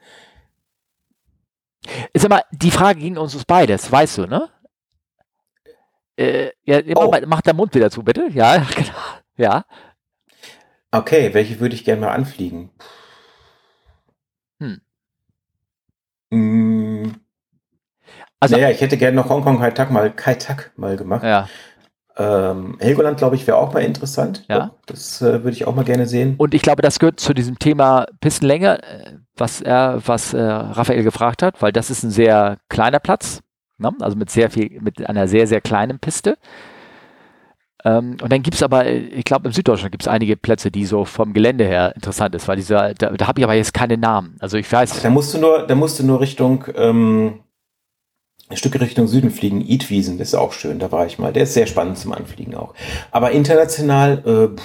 [2.13, 4.49] Ist aber, die Frage ging uns beides, weißt du, ne?
[6.17, 7.13] Äh, ja, oh.
[7.27, 8.27] mach der Mund wieder zu, bitte.
[8.33, 8.91] Ja, genau.
[9.37, 9.65] Ja.
[10.91, 12.71] Okay, welche würde ich gerne mal anfliegen?
[14.59, 14.81] Hm.
[16.31, 16.70] Hm.
[18.41, 21.23] Also, naja, ich hätte gerne noch Hongkong Kai Tak mal, Kai Tak mal gemacht.
[21.23, 21.47] Ja.
[22.17, 24.43] Ähm, Helgoland, glaube ich, wäre auch mal interessant.
[24.49, 24.71] Ja.
[24.87, 26.35] Das äh, würde ich auch mal gerne sehen.
[26.37, 31.03] Und ich glaube, das gehört zu diesem Thema Pistenlänge, äh, was er, was äh, Raphael
[31.03, 33.41] gefragt hat, weil das ist ein sehr kleiner Platz,
[33.77, 33.91] ne?
[33.99, 36.37] also mit sehr viel, mit einer sehr, sehr kleinen Piste.
[37.85, 40.85] Ähm, und dann gibt es aber, ich glaube, im Süddeutschland gibt es einige Plätze, die
[40.85, 43.97] so vom Gelände her interessant ist, weil dieser, da, da habe ich aber jetzt keine
[43.97, 44.37] Namen.
[44.39, 45.01] Also ich weiß.
[45.03, 47.39] Da musst du nur, da musst du nur Richtung ähm,
[48.51, 49.61] ein Stück Richtung Süden fliegen.
[49.61, 51.33] Idwiesen, das ist auch schön, da war ich mal.
[51.33, 52.73] Der ist sehr spannend zum Anfliegen auch.
[53.11, 54.63] Aber international, äh, pff,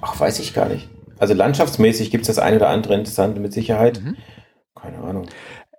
[0.00, 0.88] ach, weiß ich gar nicht.
[1.18, 4.02] Also landschaftsmäßig gibt es das eine oder andere interessante mit Sicherheit.
[4.02, 4.16] Mhm.
[4.74, 5.26] Keine Ahnung.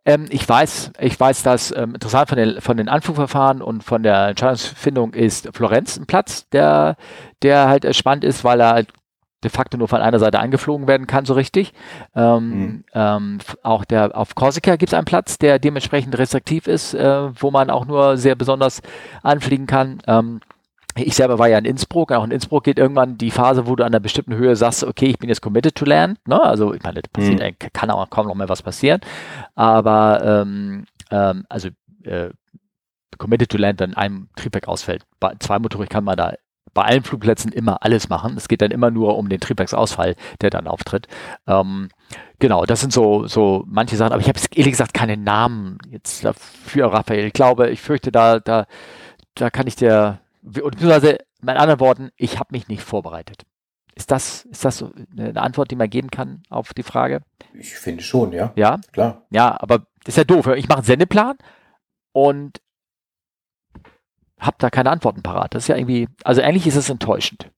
[0.06, 4.04] Ähm, ich weiß, ich weiß, dass ähm, interessant von den, von den Anflugverfahren und von
[4.04, 6.96] der Entscheidungsfindung ist Florenz ein Platz, der,
[7.42, 8.88] der halt äh, spannend ist, weil er halt
[9.44, 11.74] de facto nur von einer Seite angeflogen werden kann, so richtig.
[12.16, 12.84] Ähm, Mhm.
[12.94, 17.52] ähm, auch der auf Korsika gibt es einen Platz, der dementsprechend restriktiv ist, äh, wo
[17.52, 18.82] man auch nur sehr besonders
[19.24, 20.00] anfliegen kann.
[20.08, 20.40] Ähm,
[20.96, 23.84] ich selber war ja in Innsbruck, auch in Innsbruck geht irgendwann die Phase, wo du
[23.84, 26.18] an einer bestimmten Höhe sagst, okay, ich bin jetzt committed to land.
[26.28, 26.42] Ne?
[26.42, 27.70] Also ich meine, das passiert, Mhm.
[27.74, 29.02] kann auch kaum noch mehr was passieren.
[29.54, 31.70] Aber ähm, ähm, also
[32.04, 32.32] äh,
[33.20, 35.04] committed to land, wenn ein Triebwerk ausfällt.
[35.20, 36.34] Bei zweimotorig kann man da
[36.78, 38.38] bei allen Flugplätzen immer alles machen.
[38.38, 41.08] Es geht dann immer nur um den Triebwerksausfall, der dann auftritt.
[41.48, 41.90] Ähm,
[42.38, 46.24] genau, das sind so, so manche Sachen, aber ich habe ehrlich gesagt keine Namen jetzt
[46.24, 47.26] dafür, Raphael.
[47.26, 48.68] Ich glaube, ich fürchte, da, da,
[49.34, 53.42] da kann ich dir, beziehungsweise mit anderen Worten, ich habe mich nicht vorbereitet.
[53.96, 54.86] Ist das, ist das
[55.18, 57.22] eine Antwort, die man geben kann auf die Frage?
[57.56, 58.54] Ich finde schon, ja.
[58.56, 59.24] Ja, Klar.
[59.32, 60.46] ja, aber das ist ja doof.
[60.56, 61.38] Ich mache einen Sendeplan
[62.12, 62.62] und
[64.40, 65.54] habe da keine Antworten parat.
[65.54, 67.50] Das ist ja irgendwie, also eigentlich ist es enttäuschend.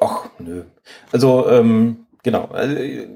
[0.00, 0.64] Ach, nö.
[1.12, 2.46] Also, ähm, genau.
[2.46, 3.08] Also, äh,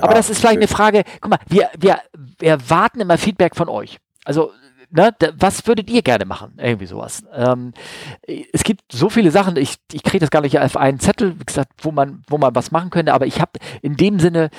[0.00, 2.00] Aber ja, das ist vielleicht eine Frage, guck mal, wir, wir,
[2.38, 3.98] wir erwarten immer Feedback von euch.
[4.24, 4.52] Also,
[4.90, 6.54] ne, was würdet ihr gerne machen?
[6.58, 7.22] Irgendwie sowas.
[7.32, 7.72] Ähm,
[8.52, 11.44] es gibt so viele Sachen, ich, ich kriege das gar nicht auf einen Zettel, wie
[11.44, 14.50] gesagt, wo man, wo man was machen könnte, aber ich habe in dem Sinne,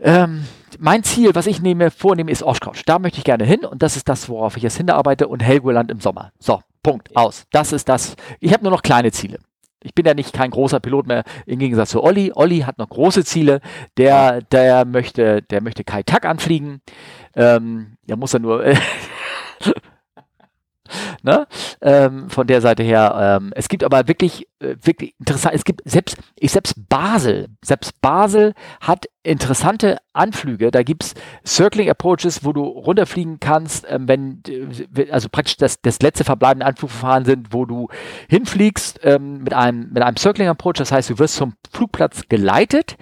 [0.00, 0.44] ähm,
[0.78, 2.84] mein Ziel, was ich nehme, vornehme, ist Oshkosh.
[2.84, 5.90] Da möchte ich gerne hin und das ist das, worauf ich jetzt hinarbeite und Helgoland
[5.90, 6.32] im Sommer.
[6.38, 7.46] So, Punkt, aus.
[7.50, 8.14] Das ist das.
[8.38, 9.38] Ich habe nur noch kleine Ziele.
[9.82, 12.32] Ich bin ja nicht kein großer Pilot mehr im Gegensatz zu Olli.
[12.34, 13.60] Olli hat noch große Ziele.
[13.98, 16.80] Der, der möchte, der möchte Kai Tak anfliegen.
[17.34, 18.64] Ähm, der muss er nur.
[21.22, 21.46] Ne?
[21.80, 23.38] ähm, von der Seite her.
[23.40, 25.54] Ähm, es gibt aber wirklich, äh, wirklich interessant.
[25.54, 30.70] Es gibt selbst, ich selbst Basel, selbst Basel hat interessante Anflüge.
[30.70, 31.14] Da gibt's
[31.46, 36.66] Circling Approaches, wo du runterfliegen kannst, ähm, wenn, äh, also praktisch das, das letzte verbleibende
[36.66, 37.88] Anflugverfahren sind, wo du
[38.28, 40.74] hinfliegst ähm, mit einem, mit einem Circling Approach.
[40.76, 42.96] Das heißt, du wirst zum Flugplatz geleitet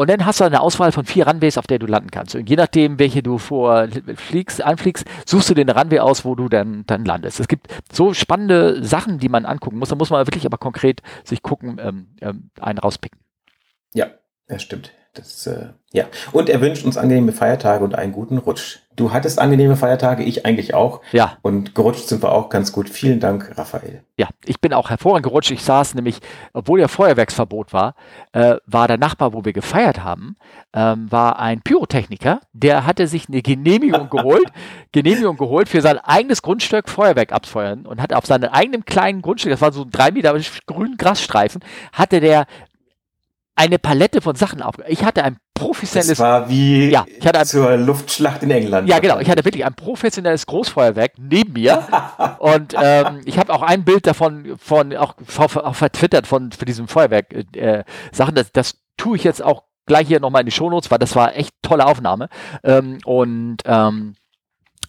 [0.00, 2.34] und dann hast du eine Auswahl von vier Runways, auf der du landen kannst.
[2.34, 3.86] Und je nachdem, welche du vor
[4.16, 7.38] fliegst, anfliegst, suchst du den Runway aus, wo du dann, dann landest.
[7.38, 9.90] Es gibt so spannende Sachen, die man angucken muss.
[9.90, 13.20] Da muss man wirklich aber konkret sich gucken, ähm, ähm, einen rauspicken.
[13.92, 14.06] Ja,
[14.48, 14.90] das stimmt.
[15.14, 16.04] Das, äh, ja.
[16.30, 18.78] Und er wünscht uns angenehme Feiertage und einen guten Rutsch.
[18.94, 21.00] Du hattest angenehme Feiertage, ich eigentlich auch.
[21.10, 22.88] Ja, Und gerutscht sind wir auch ganz gut.
[22.88, 24.04] Vielen Dank, Raphael.
[24.16, 24.28] ja.
[24.44, 25.50] Ich bin auch hervorragend gerutscht.
[25.50, 26.20] Ich saß nämlich,
[26.52, 27.94] obwohl ja Feuerwerksverbot war,
[28.32, 30.36] äh, war der Nachbar, wo wir gefeiert haben,
[30.74, 34.46] ähm, war ein Pyrotechniker, der hatte sich eine Genehmigung geholt,
[34.92, 39.50] Genehmigung geholt für sein eigenes Grundstück Feuerwerk abfeuern und hat auf seinem eigenen kleinen Grundstück,
[39.50, 42.46] das war so ein drei Meter grünen Grasstreifen, hatte der
[43.56, 44.76] eine Palette von Sachen auf.
[44.88, 48.88] Ich hatte ein professionelles Das war wie Ja, ich hatte ein- zur Luftschlacht in England.
[48.88, 49.18] Ja, genau.
[49.18, 51.86] Ich hatte wirklich ein professionelles Großfeuerwerk neben mir.
[52.38, 56.88] und ähm, ich habe auch ein Bild davon von auch, auch vertwittert von für diesem
[56.88, 58.34] Feuerwerk äh, Sachen.
[58.34, 61.36] Das, das tue ich jetzt auch gleich hier nochmal in die Shownotes, weil das war
[61.36, 62.28] echt tolle Aufnahme.
[62.62, 64.14] Ähm, und ähm,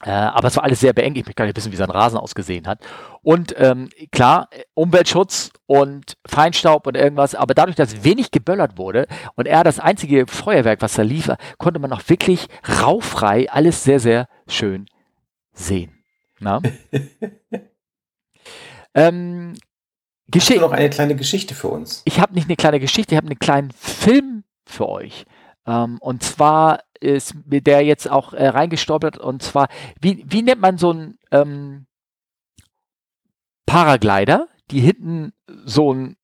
[0.03, 1.17] äh, aber es war alles sehr beengt.
[1.17, 2.79] Ich möchte gar nicht wissen, wie sein Rasen ausgesehen hat.
[3.21, 9.47] Und ähm, klar, Umweltschutz und Feinstaub und irgendwas, aber dadurch, dass wenig geböllert wurde und
[9.47, 12.47] er das einzige Feuerwerk, was da lief, konnte man auch wirklich
[12.81, 14.87] rauffrei alles sehr, sehr schön
[15.53, 15.91] sehen.
[16.39, 16.61] Na?
[18.95, 19.53] ähm,
[20.33, 22.01] Hast du noch eine kleine Geschichte für uns?
[22.05, 25.25] Ich habe nicht eine kleine Geschichte, ich habe einen kleinen Film für euch.
[25.65, 29.17] Ähm, und zwar ist mir der jetzt auch äh, reingestolpert.
[29.17, 29.67] Und zwar,
[29.99, 31.85] wie, wie nennt man so einen ähm,
[33.65, 35.33] Paraglider, die hinten
[35.65, 36.17] so ein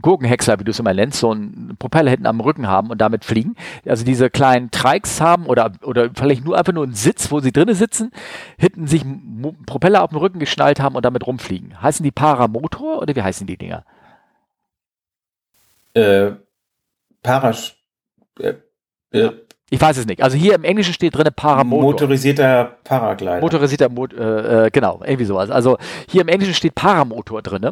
[0.00, 3.24] Gurkenhäcksler, wie du es immer nennst, so einen Propeller hinten am Rücken haben und damit
[3.24, 3.56] fliegen.
[3.86, 7.52] Also diese kleinen Trikes haben oder, oder vielleicht nur einfach nur einen Sitz, wo sie
[7.52, 8.10] drinnen sitzen,
[8.58, 11.80] hinten sich einen Propeller auf dem Rücken geschnallt haben und damit rumfliegen.
[11.80, 13.84] Heißen die Paramotor oder wie heißen die Dinger?
[15.94, 16.32] Äh,
[17.22, 17.79] Parasch.
[18.40, 18.54] Äh,
[19.12, 19.30] äh,
[19.70, 20.22] Ich weiß es nicht.
[20.22, 21.82] Also hier im Englischen steht drin Paramotor.
[21.92, 23.40] motorisierter Paraglider.
[23.40, 25.50] Motorisierter, Mot äh, äh, genau, irgendwie sowas.
[25.50, 25.78] Also
[26.08, 27.70] hier im Englischen steht Paramotor drin.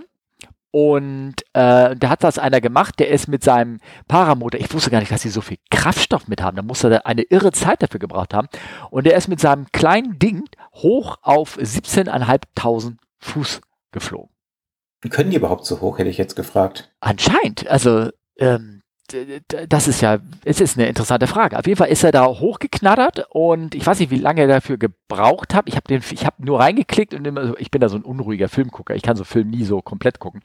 [0.70, 5.00] Und äh, da hat das einer gemacht, der ist mit seinem Paramotor, ich wusste gar
[5.00, 7.98] nicht, dass sie so viel Kraftstoff mit haben, da muss er eine irre Zeit dafür
[7.98, 8.48] gebraucht haben.
[8.90, 10.44] Und der ist mit seinem kleinen Ding
[10.74, 13.60] hoch auf 17.500 Fuß
[13.92, 14.30] geflogen.
[15.10, 16.90] Können die überhaupt so hoch, hätte ich jetzt gefragt.
[17.00, 18.77] Anscheinend, also ähm,
[19.68, 21.58] das ist ja, es ist eine interessante Frage.
[21.58, 24.76] Auf jeden Fall ist er da hochgeknattert und ich weiß nicht, wie lange er dafür
[24.76, 25.66] gebraucht hat.
[25.68, 28.48] Ich habe den, ich habe nur reingeklickt und immer, ich bin da so ein unruhiger
[28.48, 28.94] Filmgucker.
[28.94, 30.42] Ich kann so Film nie so komplett gucken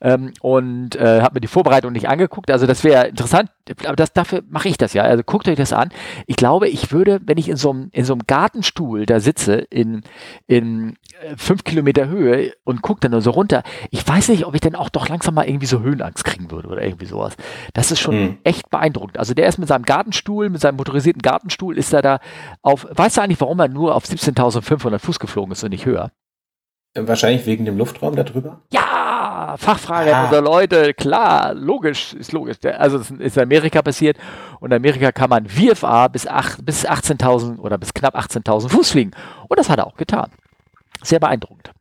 [0.00, 2.50] ähm, und äh, habe mir die Vorbereitung nicht angeguckt.
[2.50, 3.50] Also das wäre interessant,
[3.84, 5.04] aber das, dafür mache ich das ja.
[5.04, 5.90] Also guckt euch das an.
[6.26, 9.54] Ich glaube, ich würde, wenn ich in so einem in so einem Gartenstuhl da sitze
[9.54, 10.02] in
[10.48, 14.54] in äh, fünf Kilometer Höhe und gucke dann nur so runter, ich weiß nicht, ob
[14.54, 17.36] ich dann auch doch langsam mal irgendwie so Höhenangst kriegen würde oder irgendwie sowas.
[17.72, 18.38] Das ist ist schon mhm.
[18.44, 19.18] echt beeindruckend.
[19.18, 22.20] Also der ist mit seinem Gartenstuhl, mit seinem motorisierten Gartenstuhl, ist er da
[22.62, 26.10] auf, weißt du eigentlich, warum er nur auf 17.500 Fuß geflogen ist und nicht höher?
[26.94, 28.62] Wahrscheinlich wegen dem Luftraum darüber?
[28.72, 28.79] Ja,
[29.56, 30.24] Fachfrage ah.
[30.24, 32.58] unserer Leute, klar, logisch, ist logisch.
[32.64, 34.18] Also es ist in Amerika passiert
[34.60, 36.26] und in Amerika kann man VFA bis,
[36.62, 39.12] bis 18.000 oder bis knapp 18.000 Fuß fliegen.
[39.48, 40.30] Und das hat er auch getan.
[41.02, 41.72] Sehr beeindruckend.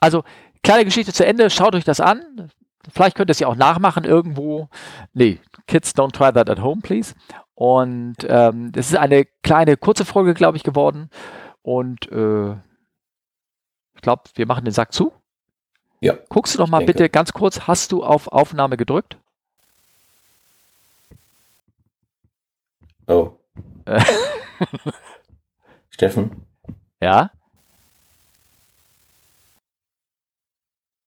[0.00, 0.24] Also,
[0.62, 2.50] kleine Geschichte zu Ende, schaut euch das an.
[2.92, 4.68] Vielleicht könnt ihr es ja auch nachmachen irgendwo.
[5.12, 7.14] Nee, Kids don't try that at home, please.
[7.54, 11.10] Und ähm, das ist eine kleine, kurze Folge, glaube ich, geworden.
[11.62, 15.12] Und äh, ich glaube, wir machen den Sack zu.
[16.00, 16.14] Ja.
[16.30, 19.16] Guckst du doch mal bitte ganz kurz, hast du auf Aufnahme gedrückt?
[23.06, 23.32] Oh.
[25.90, 26.46] Steffen?
[27.00, 27.30] Ja?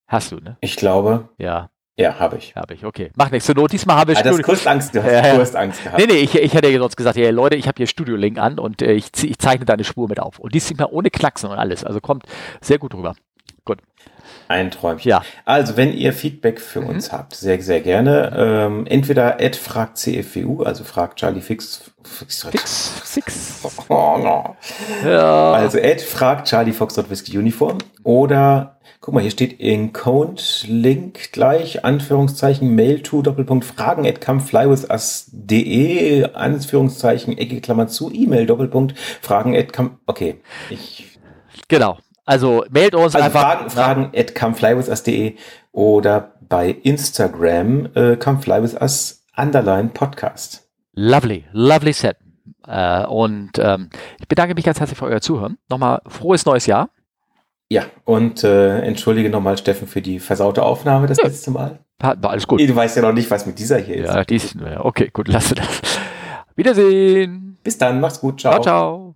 [0.07, 0.57] Hast du, ne?
[0.61, 1.29] Ich glaube.
[1.37, 1.69] Ja.
[1.95, 2.55] Ja, habe ich.
[2.55, 3.11] Habe ich, okay.
[3.15, 3.45] Mach nichts.
[3.45, 4.55] Zur Not, diesmal habe ich ah, Studio.
[4.55, 4.95] Du Angst.
[4.95, 5.99] Du hast Angst gehabt.
[5.99, 8.59] Nee, nee, ich, ich hätte ja sonst gesagt, ja, Leute, ich habe hier Studio-Link an
[8.59, 10.39] und äh, ich, ich zeichne deine Spur mit auf.
[10.39, 11.83] Und die sieht man ohne Knacksen und alles.
[11.83, 12.25] Also kommt
[12.61, 13.15] sehr gut rüber.
[13.63, 13.79] Gut.
[14.47, 15.09] Ein Träumchen.
[15.09, 15.21] Ja.
[15.45, 16.89] Also, wenn ihr Feedback für mhm.
[16.89, 18.33] uns habt, sehr, sehr gerne.
[18.35, 21.91] Ähm, entweder at fragt CFWU, also fragt Charlie Fix.
[22.03, 22.47] Fix.
[22.49, 22.91] Fix.
[23.03, 23.61] Fix.
[23.89, 24.55] Oh, no.
[25.05, 25.53] ja.
[25.53, 26.97] Also, at fragt Charlie Fox
[27.33, 27.77] Uniform.
[28.03, 36.33] Oder, guck mal, hier steht Encode Link gleich, Anführungszeichen, Mail to, Doppelpunkt, Fragen at comeflywithus.de,
[36.33, 40.41] Anführungszeichen, Ecke, Klammer zu, E-Mail, Doppelpunkt, Fragen at come, okay.
[40.69, 41.17] Ich.
[41.67, 41.97] Genau.
[42.25, 43.41] Also mailt uns also einfach.
[43.41, 45.35] Fragen, Fragen at comeflywithus.de
[45.71, 50.69] oder bei Instagram äh, comeflywithus underline Podcast.
[50.93, 52.17] Lovely, lovely set.
[52.67, 55.57] Äh, und ähm, ich bedanke mich ganz herzlich für euer Zuhören.
[55.69, 56.89] Nochmal frohes neues Jahr.
[57.69, 61.25] Ja, und äh, entschuldige nochmal, Steffen, für die versaute Aufnahme das ja.
[61.25, 61.79] letzte Mal.
[61.99, 62.59] War alles gut.
[62.59, 64.13] Du weißt ja noch nicht, was mit dieser hier ist.
[64.13, 65.81] Ja, die ist, okay, gut, lasse das.
[66.55, 67.57] Wiedersehen.
[67.63, 68.53] Bis dann, mach's gut, ciao.
[68.53, 69.15] Ciao, ciao.